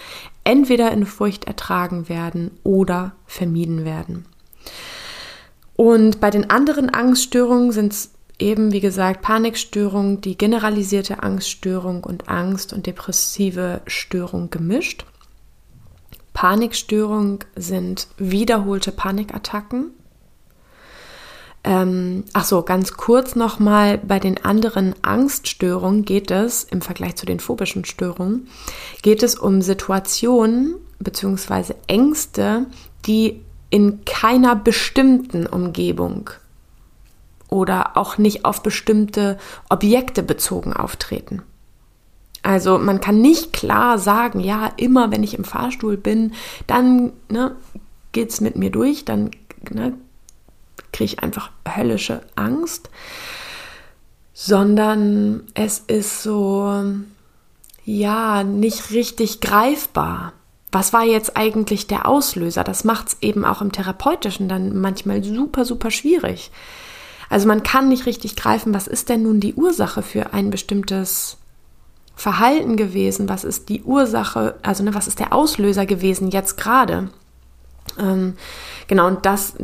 entweder 0.44 0.92
in 0.92 1.06
Furcht 1.06 1.46
ertragen 1.46 2.10
werden 2.10 2.50
oder 2.62 3.12
vermieden 3.26 3.86
werden. 3.86 4.26
Und 5.76 6.20
bei 6.20 6.30
den 6.30 6.50
anderen 6.50 6.90
Angststörungen 6.90 7.72
sind 7.72 7.92
es 7.92 8.10
eben, 8.38 8.72
wie 8.72 8.80
gesagt, 8.80 9.22
Panikstörung, 9.22 10.20
die 10.20 10.36
generalisierte 10.36 11.22
Angststörung 11.22 12.04
und 12.04 12.28
Angst- 12.28 12.72
und 12.72 12.86
depressive 12.86 13.80
Störung 13.86 14.50
gemischt. 14.50 15.04
Panikstörung 16.32 17.44
sind 17.54 18.08
wiederholte 18.18 18.92
Panikattacken. 18.92 19.92
Ähm, 21.64 22.24
ach 22.32 22.44
so, 22.44 22.62
ganz 22.62 22.92
kurz 22.92 23.34
nochmal, 23.34 23.98
bei 23.98 24.20
den 24.20 24.44
anderen 24.44 24.94
Angststörungen 25.02 26.04
geht 26.04 26.30
es, 26.30 26.62
im 26.62 26.82
Vergleich 26.82 27.16
zu 27.16 27.26
den 27.26 27.40
phobischen 27.40 27.84
Störungen, 27.84 28.48
geht 29.02 29.22
es 29.22 29.34
um 29.34 29.62
Situationen 29.62 30.76
bzw. 30.98 31.74
Ängste, 31.86 32.66
die 33.06 33.40
in 33.70 34.04
keiner 34.04 34.54
bestimmten 34.54 35.46
Umgebung 35.46 36.30
oder 37.48 37.96
auch 37.96 38.18
nicht 38.18 38.44
auf 38.44 38.62
bestimmte 38.62 39.38
Objekte 39.68 40.22
bezogen 40.22 40.72
auftreten. 40.72 41.42
Also 42.42 42.78
man 42.78 43.00
kann 43.00 43.20
nicht 43.20 43.52
klar 43.52 43.98
sagen, 43.98 44.40
ja, 44.40 44.70
immer 44.76 45.10
wenn 45.10 45.24
ich 45.24 45.34
im 45.34 45.44
Fahrstuhl 45.44 45.96
bin, 45.96 46.32
dann 46.66 47.12
ne, 47.28 47.56
geht 48.12 48.30
es 48.30 48.40
mit 48.40 48.56
mir 48.56 48.70
durch, 48.70 49.04
dann 49.04 49.32
ne, 49.68 49.94
kriege 50.92 51.04
ich 51.04 51.22
einfach 51.22 51.50
höllische 51.68 52.22
Angst, 52.36 52.88
sondern 54.32 55.42
es 55.54 55.80
ist 55.80 56.22
so, 56.22 56.84
ja, 57.84 58.44
nicht 58.44 58.92
richtig 58.92 59.40
greifbar. 59.40 60.32
Was 60.70 60.92
war 60.92 61.04
jetzt 61.04 61.36
eigentlich 61.36 61.86
der 61.86 62.06
Auslöser? 62.06 62.62
Das 62.62 62.84
macht 62.84 63.08
es 63.08 63.16
eben 63.22 63.44
auch 63.44 63.60
im 63.60 63.72
therapeutischen 63.72 64.48
dann 64.48 64.78
manchmal 64.78 65.24
super, 65.24 65.64
super 65.64 65.90
schwierig. 65.90 66.50
Also 67.28 67.48
man 67.48 67.62
kann 67.62 67.88
nicht 67.88 68.06
richtig 68.06 68.36
greifen, 68.36 68.74
was 68.74 68.86
ist 68.86 69.08
denn 69.08 69.22
nun 69.22 69.40
die 69.40 69.54
Ursache 69.54 70.02
für 70.02 70.32
ein 70.32 70.50
bestimmtes 70.50 71.38
Verhalten 72.14 72.76
gewesen? 72.76 73.28
Was 73.28 73.44
ist 73.44 73.68
die 73.68 73.82
Ursache, 73.82 74.54
also 74.62 74.82
ne, 74.82 74.94
was 74.94 75.06
ist 75.06 75.18
der 75.18 75.32
Auslöser 75.32 75.86
gewesen 75.86 76.30
jetzt 76.30 76.56
gerade? 76.56 77.10
Ähm, 77.98 78.34
genau, 78.88 79.06
und 79.06 79.26
das, 79.26 79.54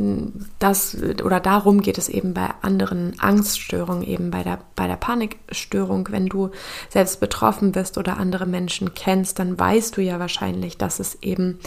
das 0.59 0.97
oder 1.23 1.39
darum 1.39 1.81
geht 1.81 1.97
es 1.97 2.09
eben 2.09 2.33
bei 2.33 2.49
anderen 2.61 3.19
Angststörungen, 3.19 4.03
eben 4.03 4.31
bei 4.31 4.43
der, 4.43 4.59
bei 4.75 4.87
der 4.87 4.95
Panikstörung. 4.95 6.07
Wenn 6.11 6.27
du 6.27 6.51
selbst 6.89 7.19
betroffen 7.19 7.71
bist 7.71 7.97
oder 7.97 8.17
andere 8.17 8.45
Menschen 8.45 8.93
kennst, 8.93 9.39
dann 9.39 9.59
weißt 9.59 9.97
du 9.97 10.01
ja 10.01 10.19
wahrscheinlich, 10.19 10.77
dass 10.77 10.99
es 10.99 11.21
eben, 11.21 11.59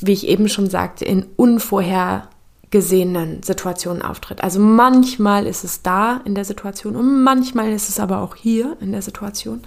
wie 0.00 0.12
ich 0.12 0.26
eben 0.26 0.48
schon 0.48 0.68
sagte, 0.68 1.04
in 1.04 1.26
unvorher 1.36 2.28
gesehenen 2.74 3.40
Situationen 3.44 4.02
auftritt. 4.02 4.42
Also 4.42 4.58
manchmal 4.58 5.46
ist 5.46 5.62
es 5.62 5.82
da 5.82 6.20
in 6.24 6.34
der 6.34 6.44
Situation 6.44 6.96
und 6.96 7.22
manchmal 7.22 7.70
ist 7.72 7.88
es 7.88 8.00
aber 8.00 8.18
auch 8.18 8.34
hier 8.34 8.76
in 8.80 8.90
der 8.90 9.00
Situation. 9.00 9.62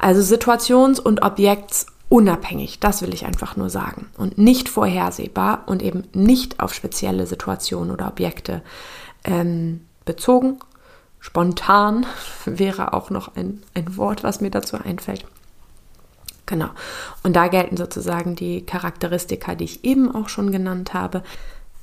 Also 0.00 0.22
situations- 0.22 0.98
und 0.98 1.22
objektsunabhängig, 1.22 2.80
das 2.80 3.02
will 3.02 3.12
ich 3.12 3.26
einfach 3.26 3.56
nur 3.56 3.68
sagen. 3.68 4.06
Und 4.16 4.38
nicht 4.38 4.70
vorhersehbar 4.70 5.64
und 5.66 5.82
eben 5.82 6.04
nicht 6.14 6.58
auf 6.58 6.72
spezielle 6.72 7.26
Situationen 7.26 7.92
oder 7.92 8.08
Objekte 8.08 8.62
ähm, 9.24 9.82
bezogen. 10.06 10.58
Spontan 11.20 12.06
wäre 12.46 12.94
auch 12.94 13.10
noch 13.10 13.36
ein, 13.36 13.62
ein 13.74 13.98
Wort, 13.98 14.24
was 14.24 14.40
mir 14.40 14.50
dazu 14.50 14.78
einfällt. 14.78 15.26
Genau. 16.46 16.70
Und 17.22 17.36
da 17.36 17.48
gelten 17.48 17.76
sozusagen 17.76 18.36
die 18.36 18.64
Charakteristika, 18.64 19.54
die 19.54 19.64
ich 19.64 19.84
eben 19.84 20.14
auch 20.14 20.30
schon 20.30 20.50
genannt 20.50 20.94
habe. 20.94 21.22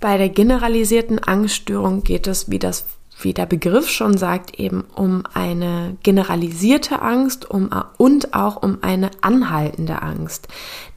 Bei 0.06 0.20
der 0.20 0.30
generalisierten 0.30 1.18
Angststörung 1.18 2.04
geht 2.04 2.28
es, 2.28 2.52
wie 2.52 2.60
das 2.60 2.86
wie 3.22 3.34
der 3.34 3.48
Begriff 3.48 3.90
schon 3.90 4.20
sagt, 4.20 4.60
eben 4.60 4.84
um 4.94 5.24
eine 5.34 5.98
generalisierte 6.04 7.02
Angst 7.02 7.50
um, 7.50 7.72
und 7.98 8.36
auch 8.36 8.62
um 8.62 8.84
eine 8.84 9.10
anhaltende 9.22 10.04
Angst, 10.04 10.48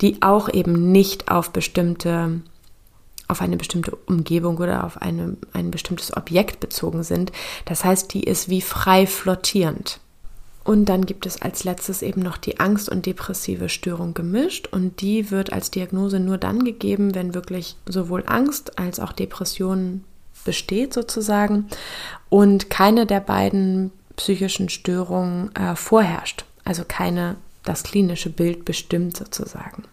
die 0.03 0.21
auch 0.21 0.53
eben 0.53 0.93
nicht 0.93 1.31
auf 1.31 1.53
bestimmte 1.53 2.43
auf 3.29 3.41
eine 3.41 3.57
bestimmte 3.57 3.97
Umgebung 3.97 4.59
oder 4.59 4.85
auf 4.85 5.01
eine, 5.01 5.39
ein 5.55 5.71
bestimmtes 5.71 6.15
Objekt 6.15 6.61
bezogen 6.61 7.03
sind. 7.03 7.33
Das 7.65 7.87
heißt, 7.87 8.13
die 8.13 8.25
ist 8.25 8.51
wie 8.51 8.61
frei 8.61 9.07
flottierend. 9.07 10.01
Und 10.69 10.91
dann 10.91 11.07
gibt 11.07 11.25
es 11.25 11.41
als 11.41 11.65
letztes 11.65 12.03
eben 12.03 12.21
noch 12.21 12.37
die 12.37 12.61
Angst- 12.61 12.91
und 12.91 13.07
depressive 13.07 13.71
Störung 13.71 14.13
gemischt. 14.13 14.67
Und 14.67 15.01
die 15.01 15.31
wird 15.31 15.51
als 15.51 15.71
Diagnose 15.71 16.21
nur 16.21 16.37
dann 16.37 16.63
gegeben, 16.63 17.15
wenn 17.15 17.33
wirklich 17.33 17.77
sowohl 17.87 18.23
Angst 18.27 18.79
als 18.79 19.01
auch 19.01 19.13
Depression 19.13 20.05
besteht 20.45 20.93
sozusagen 20.93 21.69
und 22.29 22.69
keine 22.69 23.07
der 23.07 23.21
beiden 23.21 23.93
psychischen 24.17 24.69
Störungen 24.69 25.57
äh, 25.57 25.75
vorherrscht. 25.75 26.45
Also 26.65 26.83
keine 26.87 27.37
das 27.65 27.83
klinische 27.83 28.29
Bild 28.29 28.67
bestimmt 28.67 29.17
sozusagen. 29.17 29.85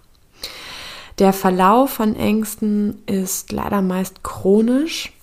Der 1.19 1.31
Verlauf 1.31 1.91
von 1.91 2.17
Ängsten 2.17 3.01
ist 3.05 3.53
leider 3.53 3.81
meist 3.81 4.23
chronisch, 4.23 5.13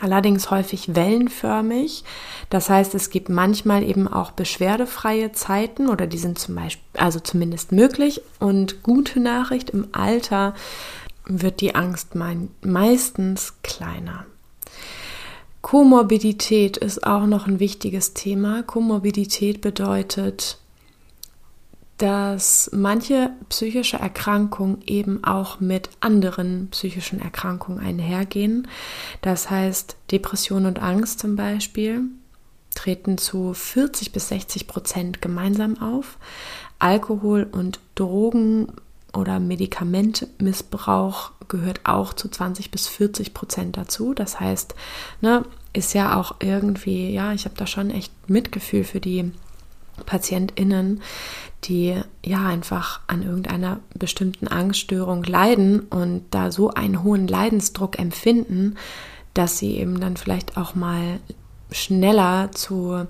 allerdings 0.00 0.50
häufig 0.50 0.94
wellenförmig. 0.94 2.04
Das 2.50 2.70
heißt, 2.70 2.94
es 2.94 3.10
gibt 3.10 3.28
manchmal 3.28 3.82
eben 3.82 4.08
auch 4.08 4.30
beschwerdefreie 4.30 5.32
Zeiten 5.32 5.88
oder 5.88 6.06
die 6.06 6.18
sind 6.18 6.38
zum 6.38 6.54
Beispiel, 6.54 6.84
also 7.00 7.20
zumindest 7.20 7.72
möglich. 7.72 8.20
Und 8.38 8.82
gute 8.82 9.20
Nachricht, 9.20 9.70
im 9.70 9.88
Alter 9.92 10.54
wird 11.24 11.60
die 11.60 11.74
Angst 11.74 12.14
meistens 12.62 13.54
kleiner. 13.62 14.26
Komorbidität 15.62 16.76
ist 16.76 17.04
auch 17.04 17.26
noch 17.26 17.48
ein 17.48 17.58
wichtiges 17.58 18.14
Thema. 18.14 18.62
Komorbidität 18.62 19.60
bedeutet, 19.60 20.58
dass 21.98 22.70
manche 22.74 23.30
psychische 23.48 23.96
Erkrankungen 23.96 24.82
eben 24.86 25.24
auch 25.24 25.60
mit 25.60 25.88
anderen 26.00 26.68
psychischen 26.70 27.20
Erkrankungen 27.20 27.80
einhergehen. 27.80 28.68
Das 29.22 29.48
heißt, 29.50 29.96
Depression 30.10 30.66
und 30.66 30.80
Angst 30.80 31.20
zum 31.20 31.36
Beispiel 31.36 32.02
treten 32.74 33.16
zu 33.16 33.54
40 33.54 34.12
bis 34.12 34.28
60 34.28 34.66
Prozent 34.66 35.22
gemeinsam 35.22 35.80
auf. 35.80 36.18
Alkohol 36.78 37.48
und 37.50 37.80
Drogen 37.94 38.68
oder 39.14 39.40
Medikamentmissbrauch 39.40 41.32
gehört 41.48 41.80
auch 41.84 42.12
zu 42.12 42.28
20 42.28 42.70
bis 42.70 42.86
40 42.86 43.32
Prozent 43.32 43.78
dazu. 43.78 44.12
Das 44.12 44.38
heißt, 44.38 44.74
ne, 45.22 45.44
ist 45.72 45.94
ja 45.94 46.18
auch 46.20 46.36
irgendwie, 46.40 47.10
ja, 47.12 47.32
ich 47.32 47.46
habe 47.46 47.56
da 47.56 47.66
schon 47.66 47.90
echt 47.90 48.12
Mitgefühl 48.28 48.84
für 48.84 49.00
die 49.00 49.32
PatientInnen, 50.04 51.00
die 51.66 52.00
ja 52.24 52.46
einfach 52.46 53.00
an 53.06 53.22
irgendeiner 53.22 53.80
bestimmten 53.94 54.48
Angststörung 54.48 55.24
leiden 55.24 55.80
und 55.80 56.22
da 56.30 56.50
so 56.50 56.70
einen 56.70 57.02
hohen 57.02 57.26
Leidensdruck 57.26 57.98
empfinden, 57.98 58.76
dass 59.34 59.58
sie 59.58 59.76
eben 59.76 60.00
dann 60.00 60.16
vielleicht 60.16 60.56
auch 60.56 60.74
mal 60.74 61.20
schneller 61.70 62.50
zu 62.52 63.06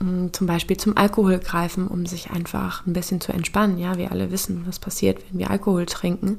mm, 0.00 0.28
zum 0.32 0.46
Beispiel 0.46 0.78
zum 0.78 0.96
Alkohol 0.96 1.38
greifen, 1.38 1.86
um 1.86 2.06
sich 2.06 2.30
einfach 2.30 2.86
ein 2.86 2.94
bisschen 2.94 3.20
zu 3.20 3.32
entspannen. 3.32 3.78
Ja, 3.78 3.98
wir 3.98 4.10
alle 4.10 4.30
wissen, 4.30 4.64
was 4.66 4.78
passiert, 4.78 5.18
wenn 5.30 5.38
wir 5.38 5.50
Alkohol 5.50 5.86
trinken. 5.86 6.38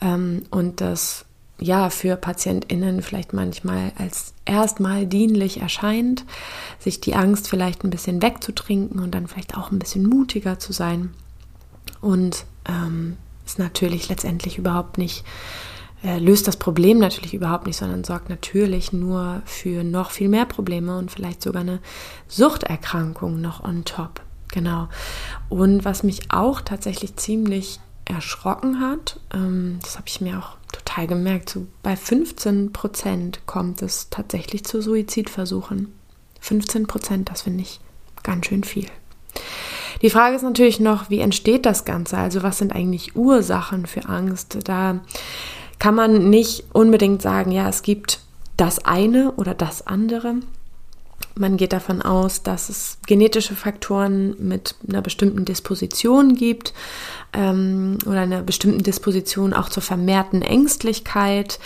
Ähm, 0.00 0.44
und 0.50 0.80
das 0.80 1.25
ja 1.58 1.90
für 1.90 2.16
PatientInnen 2.16 3.02
vielleicht 3.02 3.32
manchmal 3.32 3.92
als 3.96 4.34
erstmal 4.44 5.06
dienlich 5.06 5.60
erscheint, 5.60 6.24
sich 6.78 7.00
die 7.00 7.14
Angst 7.14 7.48
vielleicht 7.48 7.84
ein 7.84 7.90
bisschen 7.90 8.22
wegzutrinken 8.22 9.00
und 9.00 9.14
dann 9.14 9.26
vielleicht 9.26 9.56
auch 9.56 9.70
ein 9.70 9.78
bisschen 9.78 10.06
mutiger 10.06 10.58
zu 10.58 10.72
sein. 10.72 11.14
Und 12.00 12.44
ähm, 12.68 13.16
ist 13.46 13.58
natürlich 13.58 14.08
letztendlich 14.08 14.58
überhaupt 14.58 14.98
nicht, 14.98 15.24
äh, 16.04 16.18
löst 16.18 16.46
das 16.46 16.56
Problem 16.56 16.98
natürlich 16.98 17.32
überhaupt 17.32 17.66
nicht, 17.66 17.76
sondern 17.76 18.04
sorgt 18.04 18.28
natürlich 18.28 18.92
nur 18.92 19.42
für 19.46 19.82
noch 19.82 20.10
viel 20.10 20.28
mehr 20.28 20.44
Probleme 20.44 20.98
und 20.98 21.10
vielleicht 21.10 21.42
sogar 21.42 21.62
eine 21.62 21.80
Suchterkrankung 22.28 23.40
noch 23.40 23.64
on 23.64 23.84
top. 23.84 24.20
Genau. 24.48 24.88
Und 25.48 25.84
was 25.84 26.02
mich 26.02 26.30
auch 26.30 26.60
tatsächlich 26.60 27.16
ziemlich 27.16 27.80
erschrocken 28.04 28.80
hat, 28.80 29.20
ähm, 29.34 29.78
das 29.82 29.96
habe 29.96 30.08
ich 30.08 30.20
mir 30.20 30.38
auch 30.38 30.55
total 30.72 31.06
gemerkt, 31.06 31.50
so 31.50 31.66
bei 31.82 31.96
15 31.96 32.72
Prozent 32.72 33.40
kommt 33.46 33.82
es 33.82 34.10
tatsächlich 34.10 34.64
zu 34.64 34.82
Suizidversuchen. 34.82 35.92
15 36.40 36.86
Prozent, 36.86 37.30
das 37.30 37.42
finde 37.42 37.62
ich 37.62 37.80
ganz 38.22 38.46
schön 38.46 38.64
viel. 38.64 38.86
Die 40.02 40.10
Frage 40.10 40.36
ist 40.36 40.42
natürlich 40.42 40.80
noch, 40.80 41.10
wie 41.10 41.20
entsteht 41.20 41.64
das 41.64 41.84
Ganze? 41.84 42.18
Also 42.18 42.42
was 42.42 42.58
sind 42.58 42.74
eigentlich 42.74 43.16
Ursachen 43.16 43.86
für 43.86 44.08
Angst? 44.08 44.58
Da 44.64 45.00
kann 45.78 45.94
man 45.94 46.30
nicht 46.30 46.64
unbedingt 46.72 47.22
sagen, 47.22 47.50
ja, 47.50 47.68
es 47.68 47.82
gibt 47.82 48.20
das 48.56 48.84
eine 48.84 49.32
oder 49.32 49.54
das 49.54 49.86
andere. 49.86 50.36
Man 51.38 51.58
geht 51.58 51.74
davon 51.74 52.00
aus, 52.00 52.42
dass 52.42 52.70
es 52.70 52.98
genetische 53.06 53.54
Faktoren 53.54 54.34
mit 54.38 54.74
einer 54.88 55.02
bestimmten 55.02 55.44
Disposition 55.44 56.34
gibt 56.34 56.72
ähm, 57.34 57.98
oder 58.06 58.20
einer 58.20 58.42
bestimmten 58.42 58.82
Disposition 58.82 59.52
auch 59.52 59.68
zur 59.68 59.82
vermehrten 59.82 60.40
Ängstlichkeit. 60.40 61.58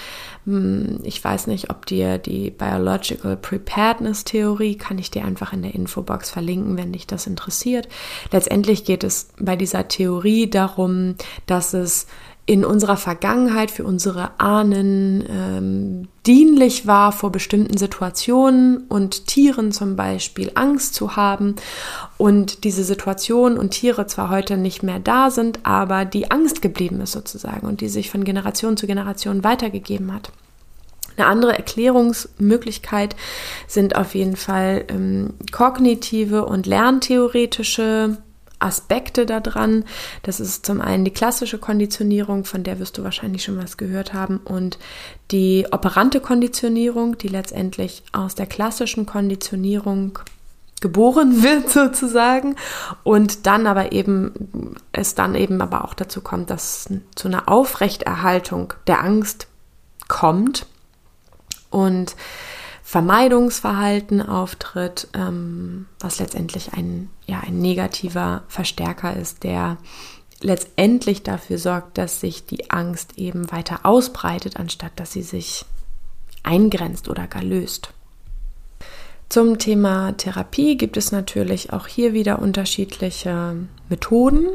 Hm, 0.44 0.98
ich 1.04 1.22
weiß 1.22 1.46
nicht, 1.46 1.70
ob 1.70 1.86
dir 1.86 2.18
die 2.18 2.50
Biological 2.50 3.36
Preparedness 3.36 4.24
Theorie, 4.24 4.76
kann 4.76 4.98
ich 4.98 5.12
dir 5.12 5.24
einfach 5.24 5.52
in 5.52 5.62
der 5.62 5.74
Infobox 5.74 6.30
verlinken, 6.30 6.76
wenn 6.76 6.92
dich 6.92 7.06
das 7.06 7.28
interessiert. 7.28 7.88
Letztendlich 8.32 8.84
geht 8.84 9.04
es 9.04 9.28
bei 9.38 9.54
dieser 9.54 9.86
Theorie 9.86 10.50
darum, 10.50 11.14
dass 11.46 11.74
es 11.74 12.08
in 12.50 12.64
unserer 12.64 12.96
Vergangenheit 12.96 13.70
für 13.70 13.84
unsere 13.84 14.32
Ahnen 14.40 15.24
ähm, 15.30 16.08
dienlich 16.26 16.84
war, 16.84 17.12
vor 17.12 17.30
bestimmten 17.30 17.76
Situationen 17.76 18.78
und 18.88 19.28
Tieren 19.28 19.70
zum 19.70 19.94
Beispiel 19.94 20.50
Angst 20.56 20.96
zu 20.96 21.14
haben 21.14 21.54
und 22.18 22.64
diese 22.64 22.82
Situationen 22.82 23.56
und 23.56 23.70
Tiere 23.70 24.08
zwar 24.08 24.30
heute 24.30 24.56
nicht 24.56 24.82
mehr 24.82 24.98
da 24.98 25.30
sind, 25.30 25.60
aber 25.62 26.04
die 26.04 26.32
Angst 26.32 26.60
geblieben 26.60 27.00
ist 27.00 27.12
sozusagen 27.12 27.68
und 27.68 27.82
die 27.82 27.88
sich 27.88 28.10
von 28.10 28.24
Generation 28.24 28.76
zu 28.76 28.88
Generation 28.88 29.44
weitergegeben 29.44 30.12
hat. 30.12 30.32
Eine 31.16 31.28
andere 31.28 31.56
Erklärungsmöglichkeit 31.56 33.14
sind 33.68 33.94
auf 33.94 34.16
jeden 34.16 34.34
Fall 34.34 34.86
ähm, 34.88 35.34
kognitive 35.52 36.46
und 36.46 36.66
lerntheoretische 36.66 38.16
Aspekte 38.60 39.26
daran. 39.26 39.84
Das 40.22 40.38
ist 40.38 40.64
zum 40.64 40.80
einen 40.80 41.04
die 41.04 41.10
klassische 41.10 41.58
Konditionierung, 41.58 42.44
von 42.44 42.62
der 42.62 42.78
wirst 42.78 42.98
du 42.98 43.04
wahrscheinlich 43.04 43.42
schon 43.42 43.58
was 43.58 43.76
gehört 43.76 44.12
haben, 44.14 44.38
und 44.38 44.78
die 45.30 45.66
operante 45.72 46.20
Konditionierung, 46.20 47.18
die 47.18 47.28
letztendlich 47.28 48.02
aus 48.12 48.34
der 48.34 48.46
klassischen 48.46 49.06
Konditionierung 49.06 50.18
geboren 50.80 51.42
wird 51.42 51.70
sozusagen 51.70 52.56
und 53.04 53.46
dann 53.46 53.66
aber 53.66 53.92
eben 53.92 54.76
es 54.92 55.14
dann 55.14 55.34
eben 55.34 55.60
aber 55.60 55.84
auch 55.84 55.94
dazu 55.94 56.20
kommt, 56.20 56.50
dass 56.50 56.88
zu 57.14 57.28
einer 57.28 57.48
Aufrechterhaltung 57.48 58.74
der 58.86 59.02
Angst 59.04 59.46
kommt 60.08 60.66
und 61.70 62.16
Vermeidungsverhalten 62.90 64.20
auftritt, 64.20 65.06
ähm, 65.14 65.86
was 66.00 66.18
letztendlich 66.18 66.72
ein, 66.72 67.08
ja, 67.24 67.38
ein 67.38 67.60
negativer 67.60 68.42
Verstärker 68.48 69.14
ist, 69.14 69.44
der 69.44 69.76
letztendlich 70.40 71.22
dafür 71.22 71.58
sorgt, 71.58 71.98
dass 71.98 72.20
sich 72.20 72.46
die 72.46 72.72
Angst 72.72 73.16
eben 73.16 73.52
weiter 73.52 73.86
ausbreitet, 73.86 74.56
anstatt 74.56 74.90
dass 74.96 75.12
sie 75.12 75.22
sich 75.22 75.64
eingrenzt 76.42 77.08
oder 77.08 77.28
gar 77.28 77.44
löst. 77.44 77.90
Zum 79.28 79.58
Thema 79.58 80.10
Therapie 80.16 80.76
gibt 80.76 80.96
es 80.96 81.12
natürlich 81.12 81.72
auch 81.72 81.86
hier 81.86 82.12
wieder 82.12 82.40
unterschiedliche 82.40 83.54
Methoden. 83.88 84.48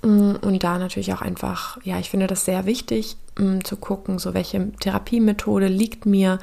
Mm, 0.00 0.36
und 0.40 0.64
da 0.64 0.78
natürlich 0.78 1.12
auch 1.12 1.20
einfach, 1.20 1.76
ja, 1.84 1.98
ich 1.98 2.08
finde 2.08 2.28
das 2.28 2.46
sehr 2.46 2.64
wichtig, 2.64 3.18
mm, 3.38 3.58
zu 3.62 3.76
gucken, 3.76 4.18
so 4.18 4.32
welche 4.32 4.72
Therapiemethode 4.80 5.66
liegt 5.66 6.06
mir, 6.06 6.38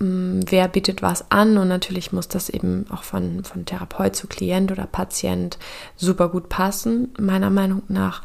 wer 0.00 0.68
bietet 0.68 1.02
was 1.02 1.30
an 1.30 1.58
und 1.58 1.68
natürlich 1.68 2.12
muss 2.12 2.28
das 2.28 2.48
eben 2.48 2.86
auch 2.90 3.02
von, 3.02 3.42
von 3.42 3.64
Therapeut 3.64 4.14
zu 4.14 4.28
Klient 4.28 4.70
oder 4.70 4.86
Patient 4.86 5.58
super 5.96 6.28
gut 6.28 6.48
passen, 6.48 7.12
meiner 7.18 7.50
Meinung 7.50 7.82
nach. 7.88 8.22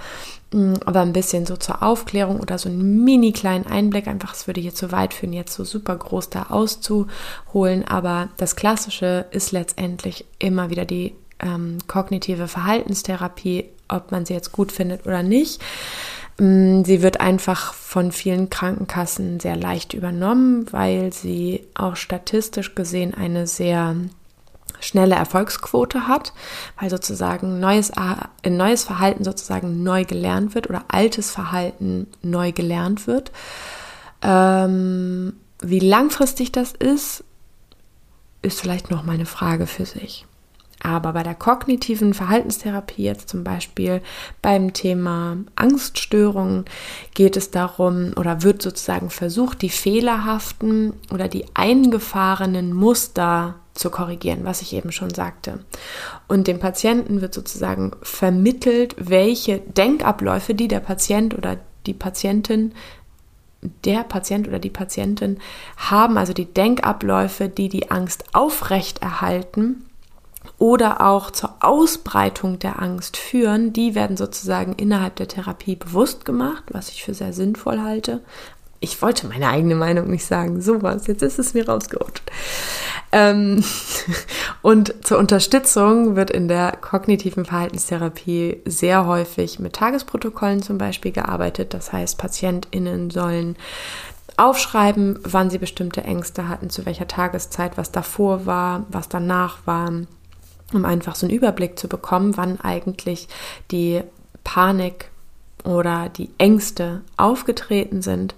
Mm, 0.52 0.76
aber 0.86 1.02
ein 1.02 1.14
bisschen 1.14 1.48
so 1.48 1.58
zur 1.58 1.82
Aufklärung 1.82 2.40
oder 2.40 2.60
so 2.60 2.70
einen 2.70 3.04
mini 3.04 3.32
kleinen 3.32 3.66
Einblick, 3.66 4.08
einfach, 4.08 4.36
es 4.36 4.46
würde 4.46 4.62
hier 4.62 4.76
zu 4.76 4.92
weit 4.92 5.16
führen, 5.16 5.34
jetzt 5.34 5.54
so 5.54 5.64
super 5.64 5.96
groß 5.96 6.30
da 6.30 6.44
auszuholen. 6.50 7.86
Aber 7.88 8.30
das 8.38 8.56
Klassische 8.56 9.26
ist 9.32 9.52
letztendlich 9.52 10.26
immer 10.38 10.70
wieder 10.70 10.86
die 10.86 11.16
ähm, 11.40 11.80
kognitive 11.88 12.48
Verhaltenstherapie, 12.48 13.66
ob 13.88 14.12
man 14.12 14.28
sie 14.28 14.34
jetzt 14.36 14.52
gut 14.52 14.72
findet 14.72 15.08
oder 15.08 15.24
nicht. 15.24 15.60
Mm, 16.38 16.84
sie 16.84 17.02
wird 17.02 17.20
einfach 17.20 17.74
von 17.74 18.12
vielen 18.12 18.50
Krankenkassen 18.50 19.40
sehr 19.40 19.56
leicht 19.56 19.94
übernommen, 19.94 20.66
weil 20.72 21.14
sie 21.14 21.68
auch 21.76 21.96
statistisch 21.96 22.76
gesehen 22.76 23.14
eine 23.14 23.48
sehr 23.48 23.96
schnelle 24.80 25.16
Erfolgsquote 25.16 26.08
hat, 26.08 26.34
weil 26.80 26.90
sozusagen 26.90 27.60
neues, 27.60 27.92
äh, 27.92 28.50
neues 28.50 28.84
Verhalten 28.84 29.24
sozusagen 29.24 29.84
neu 29.84 30.04
gelernt 30.06 30.56
wird 30.56 30.70
oder 30.70 30.86
altes 30.90 31.32
Verhalten 31.32 32.08
neu 32.22 32.52
gelernt 32.52 33.08
wird. 33.08 33.32
Ähm, 34.22 35.34
wie 35.62 35.80
langfristig 35.80 36.52
das 36.52 36.74
ist, 36.74 37.24
ist 38.42 38.60
vielleicht 38.60 38.92
noch 38.92 39.04
mal 39.04 39.14
eine 39.14 39.26
Frage 39.26 39.68
für 39.68 39.86
sich. 39.86 40.26
Aber 40.84 41.14
bei 41.14 41.24
der 41.24 41.34
kognitiven 41.34 42.14
Verhaltenstherapie, 42.14 43.04
jetzt 43.04 43.30
zum 43.30 43.46
Beispiel 43.46 44.02
beim 44.42 44.74
Thema 44.74 45.38
Angststörungen, 45.56 46.66
geht 47.14 47.38
es 47.38 47.52
darum 47.52 48.12
oder 48.18 48.44
wird 48.44 48.62
sozusagen 48.62 49.10
versucht, 49.10 49.62
die 49.62 49.70
fehlerhaften 49.70 50.94
oder 51.12 51.30
die 51.30 51.46
eingefahrenen 51.54 52.74
Muster 52.74 53.56
zu 53.74 53.90
korrigieren, 53.90 54.44
was 54.44 54.62
ich 54.62 54.74
eben 54.74 54.92
schon 54.92 55.14
sagte. 55.14 55.60
Und 56.28 56.48
dem 56.48 56.60
Patienten 56.60 57.22
wird 57.22 57.34
sozusagen 57.34 57.94
vermittelt, 58.02 58.96
welche 59.00 59.60
Denkabläufe, 59.60 60.54
die 60.54 60.68
der 60.68 60.82
Patient 60.82 61.36
oder 61.36 61.58
die 61.86 61.94
Patientin, 61.94 62.74
der 63.86 64.04
Patient 64.04 64.50
oder 64.50 64.60
die 64.60 64.70
Patientin 64.70 65.38
haben, 65.78 66.18
also 66.18 66.34
die 66.34 66.54
Denkabläufe, 66.54 67.48
die 67.48 67.70
die 67.70 67.90
Angst 67.90 68.26
aufrechterhalten 68.34 69.86
oder 70.58 71.02
auch 71.02 71.32
zur 71.32 71.56
Ausbreitung 71.60 72.60
der 72.60 72.82
Angst 72.82 73.18
führen, 73.18 73.74
die 73.74 73.96
werden 73.96 74.18
sozusagen 74.18 74.74
innerhalb 74.74 75.16
der 75.16 75.28
Therapie 75.28 75.76
bewusst 75.76 76.26
gemacht, 76.26 76.64
was 76.72 76.90
ich 76.90 77.04
für 77.04 77.14
sehr 77.14 77.34
sinnvoll 77.34 77.82
halte. 77.82 78.22
Ich 78.80 79.02
wollte 79.02 79.28
meine 79.28 79.48
eigene 79.48 79.76
Meinung 79.76 80.10
nicht 80.10 80.26
sagen, 80.26 80.62
sowas, 80.62 81.08
jetzt 81.08 81.24
ist 81.24 81.40
es 81.40 81.54
mir 81.54 81.68
rausgerutscht. 81.68 82.30
Ähm, 83.14 83.64
und 84.62 84.94
zur 85.06 85.20
Unterstützung 85.20 86.18
wird 86.18 86.32
in 86.32 86.48
der 86.50 86.74
kognitiven 86.74 87.46
Verhaltenstherapie 87.46 88.62
sehr 88.66 89.06
häufig 89.06 89.60
mit 89.60 89.74
Tagesprotokollen 89.74 90.62
zum 90.62 90.78
Beispiel 90.78 91.14
gearbeitet. 91.14 91.74
Das 91.74 91.94
heißt, 91.94 92.18
PatientInnen 92.18 93.10
sollen 93.10 93.56
aufschreiben, 94.36 95.20
wann 95.24 95.50
sie 95.50 95.60
bestimmte 95.60 96.04
Ängste 96.04 96.50
hatten, 96.50 96.70
zu 96.70 96.86
welcher 96.86 97.08
Tageszeit, 97.08 97.78
was 97.78 97.92
davor 97.92 98.46
war, 98.46 98.86
was 98.90 99.08
danach 99.08 99.60
war, 99.66 99.92
um 100.76 100.86
einfach 100.86 101.16
so 101.16 101.26
einen 101.26 101.36
Überblick 101.36 101.78
zu 101.78 101.88
bekommen, 101.88 102.38
wann 102.38 102.60
eigentlich 102.60 103.28
die 103.72 104.02
Panik 104.44 105.10
oder 105.64 106.10
die 106.10 106.30
Ängste 106.38 107.02
aufgetreten 107.18 108.02
sind. 108.02 108.36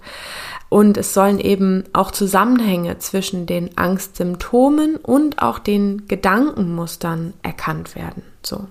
Und 0.68 0.96
es 0.96 1.14
sollen 1.14 1.38
eben 1.38 1.84
auch 1.92 2.10
Zusammenhänge 2.10 2.98
zwischen 2.98 3.46
den 3.46 3.76
Angstsymptomen 3.76 4.96
und 4.96 5.42
auch 5.42 5.58
den 5.58 6.06
Gedankenmustern 6.08 7.34
erkannt 7.42 7.94
werden. 7.94 8.22
So. 8.42 8.66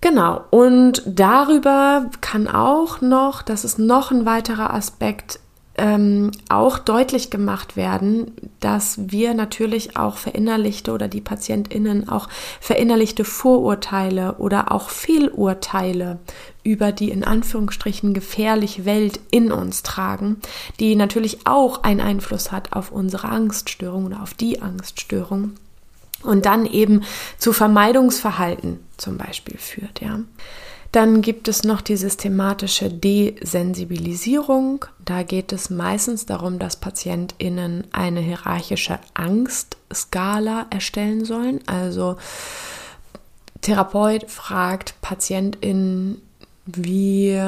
Genau. 0.00 0.44
Und 0.50 1.02
darüber 1.06 2.10
kann 2.20 2.48
auch 2.48 3.00
noch, 3.00 3.42
das 3.42 3.64
ist 3.64 3.78
noch 3.78 4.10
ein 4.10 4.26
weiterer 4.26 4.72
Aspekt, 4.72 5.40
ähm, 5.78 6.32
auch 6.48 6.78
deutlich 6.78 7.30
gemacht 7.30 7.76
werden, 7.76 8.32
dass 8.60 8.98
wir 9.10 9.32
natürlich 9.32 9.96
auch 9.96 10.16
verinnerlichte 10.16 10.92
oder 10.92 11.08
die 11.08 11.20
PatientInnen 11.20 12.08
auch 12.08 12.28
verinnerlichte 12.60 13.24
Vorurteile 13.24 14.34
oder 14.34 14.72
auch 14.72 14.90
Fehlurteile 14.90 16.18
über 16.64 16.92
die 16.92 17.10
in 17.10 17.24
Anführungsstrichen 17.24 18.12
gefährliche 18.12 18.84
Welt 18.84 19.20
in 19.30 19.52
uns 19.52 19.82
tragen, 19.82 20.36
die 20.80 20.96
natürlich 20.96 21.46
auch 21.46 21.82
einen 21.84 22.00
Einfluss 22.00 22.52
hat 22.52 22.72
auf 22.72 22.92
unsere 22.92 23.28
Angststörung 23.28 24.06
oder 24.06 24.22
auf 24.22 24.34
die 24.34 24.60
Angststörung 24.60 25.52
und 26.22 26.44
dann 26.44 26.66
eben 26.66 27.04
zu 27.38 27.52
Vermeidungsverhalten 27.52 28.80
zum 28.96 29.16
Beispiel 29.16 29.56
führt, 29.56 30.00
ja. 30.00 30.20
Dann 30.92 31.20
gibt 31.20 31.48
es 31.48 31.64
noch 31.64 31.82
die 31.82 31.96
systematische 31.96 32.88
Desensibilisierung. 32.88 34.86
Da 35.04 35.22
geht 35.22 35.52
es 35.52 35.68
meistens 35.68 36.24
darum, 36.24 36.58
dass 36.58 36.76
PatientInnen 36.76 37.86
eine 37.92 38.20
hierarchische 38.20 38.98
Angstskala 39.12 40.66
erstellen 40.70 41.26
sollen. 41.26 41.60
Also 41.66 42.16
Therapeut 43.60 44.30
fragt 44.30 44.94
PatientInnen, 45.02 46.22
wie 46.64 47.38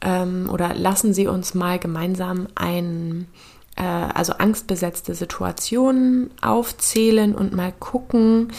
ähm, 0.00 0.50
oder 0.50 0.74
lassen 0.74 1.14
Sie 1.14 1.28
uns 1.28 1.54
mal 1.54 1.78
gemeinsam 1.78 2.48
ein 2.56 3.28
äh, 3.76 3.82
also 3.82 4.34
angstbesetzte 4.34 5.14
Situationen 5.14 6.30
aufzählen 6.40 7.34
und 7.34 7.54
mal 7.54 7.72
gucken, 7.72 8.52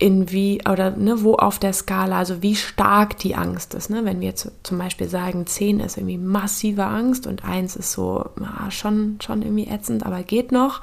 in 0.00 0.32
wie 0.32 0.62
oder 0.68 0.90
ne, 0.92 1.22
wo 1.22 1.34
auf 1.34 1.58
der 1.58 1.74
Skala, 1.74 2.18
also 2.18 2.42
wie 2.42 2.56
stark 2.56 3.18
die 3.18 3.36
Angst 3.36 3.74
ist. 3.74 3.90
Ne? 3.90 4.04
Wenn 4.04 4.20
wir 4.20 4.28
jetzt 4.28 4.50
zum 4.62 4.78
Beispiel 4.78 5.08
sagen, 5.08 5.46
10 5.46 5.78
ist 5.80 5.98
irgendwie 5.98 6.16
massive 6.18 6.84
Angst 6.84 7.26
und 7.26 7.44
1 7.44 7.76
ist 7.76 7.92
so 7.92 8.24
ja, 8.40 8.70
schon, 8.70 9.18
schon 9.22 9.42
irgendwie 9.42 9.68
ätzend, 9.68 10.06
aber 10.06 10.22
geht 10.22 10.52
noch, 10.52 10.80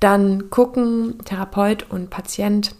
dann 0.00 0.50
gucken 0.50 1.20
Therapeut 1.24 1.86
und 1.88 2.10
Patient 2.10 2.74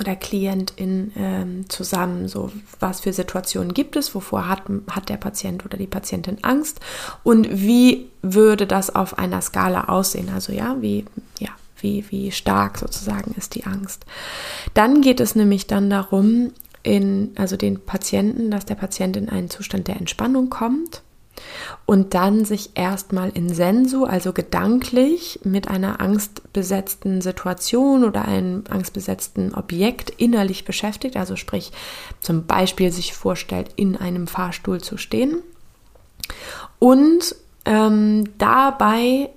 oder 0.00 0.16
Klientin 0.16 1.12
ähm, 1.16 1.68
zusammen, 1.68 2.26
so 2.26 2.50
was 2.80 3.00
für 3.00 3.12
Situationen 3.12 3.74
gibt 3.74 3.94
es, 3.94 4.16
wovor 4.16 4.48
hat, 4.48 4.62
hat 4.90 5.10
der 5.10 5.16
Patient 5.16 5.64
oder 5.64 5.78
die 5.78 5.86
Patientin 5.86 6.38
Angst 6.42 6.80
und 7.22 7.48
wie 7.50 8.08
würde 8.20 8.66
das 8.66 8.92
auf 8.92 9.16
einer 9.16 9.42
Skala 9.42 9.84
aussehen? 9.84 10.28
Also 10.34 10.52
ja, 10.52 10.76
wie, 10.80 11.04
ja, 11.38 11.50
wie, 11.82 12.04
wie 12.10 12.32
stark 12.32 12.78
sozusagen 12.78 13.34
ist 13.36 13.54
die 13.54 13.64
Angst. 13.64 14.04
Dann 14.74 15.00
geht 15.02 15.20
es 15.20 15.34
nämlich 15.34 15.66
dann 15.66 15.90
darum, 15.90 16.52
in, 16.82 17.32
also 17.36 17.56
den 17.56 17.80
Patienten, 17.80 18.50
dass 18.50 18.66
der 18.66 18.74
Patient 18.74 19.16
in 19.16 19.28
einen 19.28 19.50
Zustand 19.50 19.88
der 19.88 19.96
Entspannung 19.96 20.50
kommt 20.50 21.02
und 21.86 22.14
dann 22.14 22.44
sich 22.44 22.70
erstmal 22.74 23.30
in 23.30 23.52
Sensu, 23.52 24.04
also 24.04 24.32
gedanklich 24.32 25.40
mit 25.44 25.68
einer 25.68 26.00
angstbesetzten 26.00 27.20
Situation 27.20 28.04
oder 28.04 28.24
einem 28.26 28.64
angstbesetzten 28.68 29.54
Objekt 29.54 30.10
innerlich 30.10 30.64
beschäftigt, 30.64 31.16
also 31.16 31.36
sprich 31.36 31.72
zum 32.20 32.46
Beispiel 32.46 32.92
sich 32.92 33.14
vorstellt, 33.14 33.70
in 33.76 33.96
einem 33.96 34.26
Fahrstuhl 34.26 34.80
zu 34.80 34.96
stehen 34.96 35.38
und 36.78 37.34
ähm, 37.64 38.24
dabei 38.38 39.30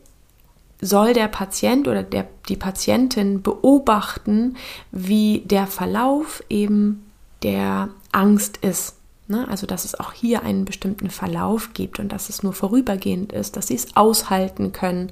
soll 0.81 1.13
der 1.13 1.27
Patient 1.27 1.87
oder 1.87 2.03
der, 2.03 2.27
die 2.49 2.57
Patientin 2.57 3.41
beobachten, 3.41 4.57
wie 4.91 5.43
der 5.45 5.67
Verlauf 5.67 6.43
eben 6.49 7.05
der 7.43 7.89
Angst 8.11 8.57
ist. 8.57 8.95
Ne? 9.27 9.47
Also, 9.49 9.65
dass 9.65 9.85
es 9.85 9.99
auch 9.99 10.13
hier 10.13 10.43
einen 10.43 10.65
bestimmten 10.65 11.09
Verlauf 11.09 11.73
gibt 11.73 11.99
und 11.99 12.09
dass 12.09 12.29
es 12.29 12.43
nur 12.43 12.53
vorübergehend 12.53 13.33
ist, 13.33 13.55
dass 13.55 13.67
sie 13.67 13.75
es 13.75 13.95
aushalten 13.95 14.71
können. 14.71 15.11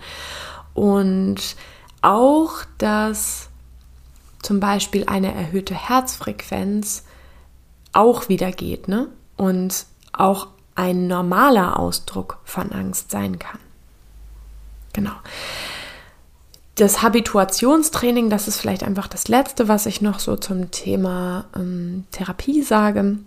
Und 0.73 1.55
auch, 2.01 2.65
dass 2.77 3.49
zum 4.41 4.59
Beispiel 4.59 5.05
eine 5.05 5.33
erhöhte 5.33 5.73
Herzfrequenz 5.73 7.05
auch 7.93 8.27
wieder 8.29 8.51
geht 8.51 8.87
ne? 8.87 9.07
und 9.37 9.85
auch 10.11 10.47
ein 10.75 11.07
normaler 11.07 11.79
Ausdruck 11.79 12.39
von 12.43 12.71
Angst 12.71 13.11
sein 13.11 13.39
kann. 13.39 13.59
Genau. 14.93 15.13
Das 16.75 17.03
Habituationstraining, 17.03 18.29
das 18.29 18.47
ist 18.47 18.59
vielleicht 18.59 18.83
einfach 18.83 19.07
das 19.07 19.27
Letzte, 19.27 19.67
was 19.67 19.85
ich 19.85 20.01
noch 20.01 20.19
so 20.19 20.35
zum 20.35 20.71
Thema 20.71 21.45
ähm, 21.55 22.05
Therapie 22.11 22.63
sage. 22.63 23.19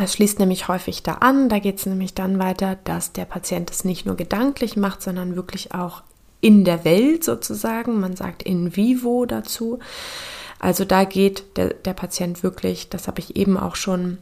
Es 0.00 0.14
schließt 0.14 0.38
nämlich 0.38 0.68
häufig 0.68 1.02
da 1.02 1.14
an. 1.14 1.48
Da 1.48 1.58
geht 1.58 1.78
es 1.78 1.86
nämlich 1.86 2.14
dann 2.14 2.38
weiter, 2.38 2.78
dass 2.84 3.12
der 3.12 3.24
Patient 3.24 3.70
es 3.70 3.84
nicht 3.84 4.06
nur 4.06 4.16
gedanklich 4.16 4.76
macht, 4.76 5.02
sondern 5.02 5.36
wirklich 5.36 5.74
auch 5.74 6.02
in 6.40 6.64
der 6.64 6.84
Welt 6.84 7.24
sozusagen. 7.24 8.00
Man 8.00 8.16
sagt 8.16 8.42
in 8.42 8.76
vivo 8.76 9.26
dazu. 9.26 9.80
Also 10.60 10.84
da 10.84 11.04
geht 11.04 11.56
der, 11.56 11.74
der 11.74 11.94
Patient 11.94 12.42
wirklich, 12.42 12.88
das 12.88 13.06
habe 13.06 13.20
ich 13.20 13.36
eben 13.36 13.56
auch 13.56 13.76
schon 13.76 14.18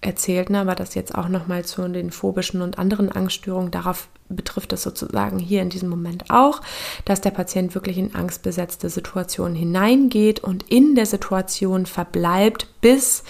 erzählt, 0.00 0.50
ne, 0.50 0.60
aber 0.60 0.74
das 0.74 0.94
jetzt 0.94 1.14
auch 1.14 1.28
nochmal 1.28 1.64
zu 1.64 1.86
den 1.88 2.10
phobischen 2.10 2.62
und 2.62 2.78
anderen 2.78 3.10
Angststörungen, 3.10 3.70
darauf 3.70 4.08
betrifft 4.28 4.72
es 4.72 4.82
sozusagen 4.82 5.38
hier 5.38 5.62
in 5.62 5.70
diesem 5.70 5.88
Moment 5.88 6.30
auch, 6.30 6.60
dass 7.04 7.20
der 7.20 7.30
Patient 7.30 7.74
wirklich 7.74 7.98
in 7.98 8.14
angstbesetzte 8.14 8.90
Situationen 8.90 9.56
hineingeht 9.56 10.40
und 10.40 10.64
in 10.70 10.94
der 10.94 11.06
Situation 11.06 11.86
verbleibt, 11.86 12.68
bis 12.80 13.24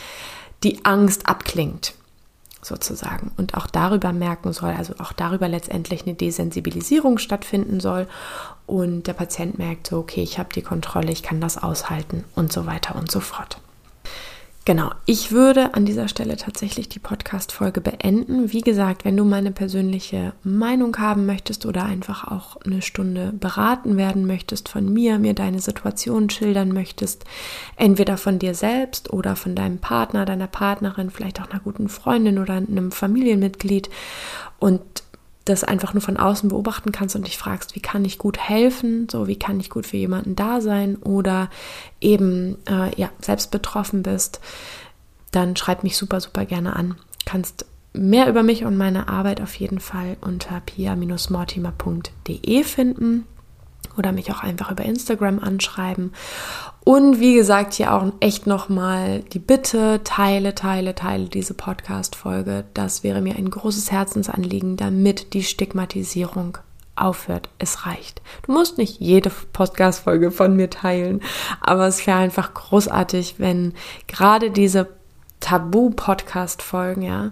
die 0.64 0.84
Angst 0.84 1.26
abklingt 1.28 1.94
sozusagen 2.60 3.30
und 3.36 3.54
auch 3.54 3.68
darüber 3.68 4.12
merken 4.12 4.52
soll, 4.52 4.70
also 4.70 4.94
auch 4.98 5.12
darüber 5.12 5.48
letztendlich 5.48 6.02
eine 6.02 6.14
Desensibilisierung 6.14 7.18
stattfinden 7.18 7.80
soll 7.80 8.08
und 8.66 9.06
der 9.06 9.12
Patient 9.14 9.58
merkt 9.58 9.86
so, 9.86 9.98
okay, 9.98 10.22
ich 10.22 10.38
habe 10.38 10.52
die 10.52 10.62
Kontrolle, 10.62 11.12
ich 11.12 11.22
kann 11.22 11.40
das 11.40 11.56
aushalten 11.56 12.24
und 12.34 12.52
so 12.52 12.66
weiter 12.66 12.96
und 12.96 13.10
so 13.10 13.20
fort. 13.20 13.58
Genau, 14.68 14.90
ich 15.06 15.32
würde 15.32 15.72
an 15.72 15.86
dieser 15.86 16.08
Stelle 16.08 16.36
tatsächlich 16.36 16.90
die 16.90 16.98
Podcast-Folge 16.98 17.80
beenden. 17.80 18.52
Wie 18.52 18.60
gesagt, 18.60 19.06
wenn 19.06 19.16
du 19.16 19.24
meine 19.24 19.50
persönliche 19.50 20.34
Meinung 20.42 20.94
haben 20.98 21.24
möchtest 21.24 21.64
oder 21.64 21.84
einfach 21.84 22.30
auch 22.30 22.58
eine 22.66 22.82
Stunde 22.82 23.32
beraten 23.32 23.96
werden 23.96 24.26
möchtest 24.26 24.68
von 24.68 24.92
mir, 24.92 25.18
mir 25.18 25.32
deine 25.32 25.60
Situation 25.60 26.28
schildern 26.28 26.72
möchtest, 26.72 27.24
entweder 27.76 28.18
von 28.18 28.38
dir 28.38 28.54
selbst 28.54 29.10
oder 29.10 29.36
von 29.36 29.54
deinem 29.54 29.78
Partner, 29.78 30.26
deiner 30.26 30.48
Partnerin, 30.48 31.08
vielleicht 31.08 31.40
auch 31.40 31.48
einer 31.48 31.60
guten 31.60 31.88
Freundin 31.88 32.38
oder 32.38 32.52
einem 32.52 32.92
Familienmitglied 32.92 33.88
und 34.58 34.82
das 35.48 35.64
einfach 35.64 35.94
nur 35.94 36.02
von 36.02 36.16
außen 36.16 36.48
beobachten 36.48 36.92
kannst 36.92 37.16
und 37.16 37.26
dich 37.26 37.38
fragst, 37.38 37.74
wie 37.74 37.80
kann 37.80 38.04
ich 38.04 38.18
gut 38.18 38.38
helfen, 38.38 39.08
so 39.10 39.26
wie 39.26 39.38
kann 39.38 39.58
ich 39.60 39.70
gut 39.70 39.86
für 39.86 39.96
jemanden 39.96 40.36
da 40.36 40.60
sein 40.60 40.96
oder 40.96 41.48
eben 42.00 42.58
äh, 42.68 42.94
ja 43.00 43.08
selbst 43.20 43.50
betroffen 43.50 44.02
bist, 44.02 44.40
dann 45.30 45.56
schreib 45.56 45.84
mich 45.84 45.96
super 45.96 46.20
super 46.20 46.44
gerne 46.44 46.76
an. 46.76 46.96
Kannst 47.24 47.64
mehr 47.92 48.28
über 48.28 48.42
mich 48.42 48.64
und 48.64 48.76
meine 48.76 49.08
Arbeit 49.08 49.40
auf 49.40 49.54
jeden 49.54 49.78
Fall 49.80 50.16
unter 50.20 50.60
pia-mortimer.de 50.60 52.64
finden 52.64 53.24
oder 53.96 54.12
mich 54.12 54.30
auch 54.30 54.42
einfach 54.42 54.70
über 54.70 54.84
Instagram 54.84 55.38
anschreiben. 55.40 56.12
Und 56.88 57.20
wie 57.20 57.34
gesagt, 57.34 57.74
hier 57.74 57.92
auch 57.92 58.06
echt 58.20 58.46
nochmal 58.46 59.20
die 59.34 59.38
Bitte, 59.38 60.00
teile, 60.04 60.54
teile, 60.54 60.94
teile 60.94 61.26
diese 61.26 61.52
Podcast-Folge. 61.52 62.64
Das 62.72 63.04
wäre 63.04 63.20
mir 63.20 63.36
ein 63.36 63.50
großes 63.50 63.92
Herzensanliegen, 63.92 64.78
damit 64.78 65.34
die 65.34 65.42
Stigmatisierung 65.42 66.56
aufhört. 66.96 67.50
Es 67.58 67.84
reicht. 67.84 68.22
Du 68.46 68.52
musst 68.52 68.78
nicht 68.78 69.00
jede 69.00 69.30
Podcast-Folge 69.52 70.30
von 70.30 70.56
mir 70.56 70.70
teilen, 70.70 71.20
aber 71.60 71.86
es 71.88 72.06
wäre 72.06 72.16
einfach 72.16 72.54
großartig, 72.54 73.34
wenn 73.36 73.74
gerade 74.06 74.50
diese 74.50 74.88
Tabu-Podcast-Folgen, 75.40 77.02
ja, 77.02 77.30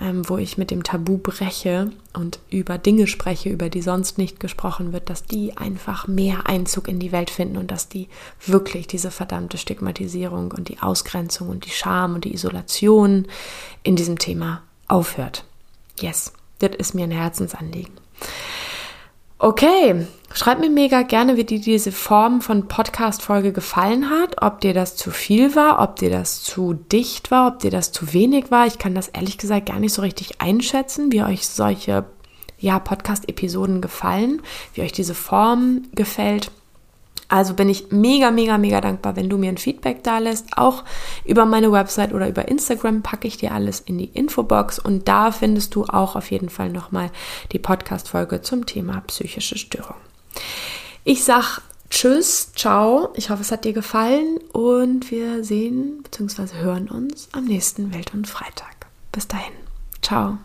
ähm, 0.00 0.28
wo 0.28 0.38
ich 0.38 0.58
mit 0.58 0.70
dem 0.70 0.82
Tabu 0.82 1.18
breche 1.18 1.90
und 2.14 2.38
über 2.50 2.78
Dinge 2.78 3.06
spreche, 3.06 3.48
über 3.48 3.68
die 3.68 3.82
sonst 3.82 4.18
nicht 4.18 4.40
gesprochen 4.40 4.92
wird, 4.92 5.10
dass 5.10 5.24
die 5.24 5.56
einfach 5.56 6.06
mehr 6.06 6.46
Einzug 6.46 6.88
in 6.88 6.98
die 6.98 7.12
Welt 7.12 7.30
finden 7.30 7.56
und 7.56 7.70
dass 7.70 7.88
die 7.88 8.08
wirklich 8.46 8.86
diese 8.86 9.10
verdammte 9.10 9.58
Stigmatisierung 9.58 10.52
und 10.52 10.68
die 10.68 10.80
Ausgrenzung 10.80 11.48
und 11.48 11.64
die 11.64 11.70
Scham 11.70 12.14
und 12.14 12.24
die 12.24 12.34
Isolation 12.34 13.26
in 13.82 13.96
diesem 13.96 14.18
Thema 14.18 14.62
aufhört. 14.86 15.44
Yes, 16.00 16.32
das 16.60 16.76
ist 16.76 16.94
mir 16.94 17.04
ein 17.04 17.10
Herzensanliegen. 17.10 17.92
Okay, 19.40 20.04
schreib 20.34 20.58
mir 20.58 20.68
mega 20.68 21.02
gerne, 21.02 21.36
wie 21.36 21.44
dir 21.44 21.60
diese 21.60 21.92
Form 21.92 22.40
von 22.40 22.66
Podcast-Folge 22.66 23.52
gefallen 23.52 24.10
hat, 24.10 24.42
ob 24.42 24.60
dir 24.60 24.74
das 24.74 24.96
zu 24.96 25.12
viel 25.12 25.54
war, 25.54 25.80
ob 25.80 25.94
dir 25.94 26.10
das 26.10 26.42
zu 26.42 26.74
dicht 26.74 27.30
war, 27.30 27.46
ob 27.46 27.60
dir 27.60 27.70
das 27.70 27.92
zu 27.92 28.12
wenig 28.12 28.50
war. 28.50 28.66
Ich 28.66 28.78
kann 28.78 28.96
das 28.96 29.06
ehrlich 29.06 29.38
gesagt 29.38 29.66
gar 29.66 29.78
nicht 29.78 29.94
so 29.94 30.02
richtig 30.02 30.40
einschätzen, 30.40 31.12
wie 31.12 31.22
euch 31.22 31.46
solche 31.46 32.04
ja, 32.58 32.80
Podcast-Episoden 32.80 33.80
gefallen, 33.80 34.42
wie 34.74 34.82
euch 34.82 34.90
diese 34.90 35.14
Form 35.14 35.82
gefällt. 35.94 36.50
Also 37.28 37.54
bin 37.54 37.68
ich 37.68 37.90
mega, 37.90 38.30
mega, 38.30 38.56
mega 38.56 38.80
dankbar, 38.80 39.14
wenn 39.16 39.28
du 39.28 39.36
mir 39.36 39.50
ein 39.50 39.58
Feedback 39.58 40.02
da 40.02 40.18
lässt. 40.18 40.56
Auch 40.56 40.84
über 41.24 41.44
meine 41.44 41.70
Website 41.70 42.14
oder 42.14 42.28
über 42.28 42.48
Instagram 42.48 43.02
packe 43.02 43.28
ich 43.28 43.36
dir 43.36 43.52
alles 43.52 43.80
in 43.80 43.98
die 43.98 44.06
Infobox 44.06 44.78
und 44.78 45.08
da 45.08 45.30
findest 45.30 45.74
du 45.74 45.84
auch 45.84 46.16
auf 46.16 46.30
jeden 46.30 46.48
Fall 46.48 46.70
nochmal 46.70 47.10
die 47.52 47.58
Podcast-Folge 47.58 48.40
zum 48.40 48.64
Thema 48.64 49.02
psychische 49.06 49.58
Störung. 49.58 49.96
Ich 51.04 51.24
sag 51.24 51.60
Tschüss, 51.90 52.52
ciao. 52.54 53.12
Ich 53.14 53.30
hoffe, 53.30 53.42
es 53.42 53.50
hat 53.50 53.64
dir 53.64 53.72
gefallen 53.72 54.38
und 54.52 55.10
wir 55.10 55.42
sehen 55.42 56.02
bzw. 56.02 56.56
hören 56.58 56.88
uns 56.88 57.28
am 57.32 57.44
nächsten 57.44 57.94
Welt- 57.94 58.12
und 58.12 58.26
Freitag. 58.26 58.86
Bis 59.10 59.26
dahin. 59.26 59.52
Ciao. 60.02 60.38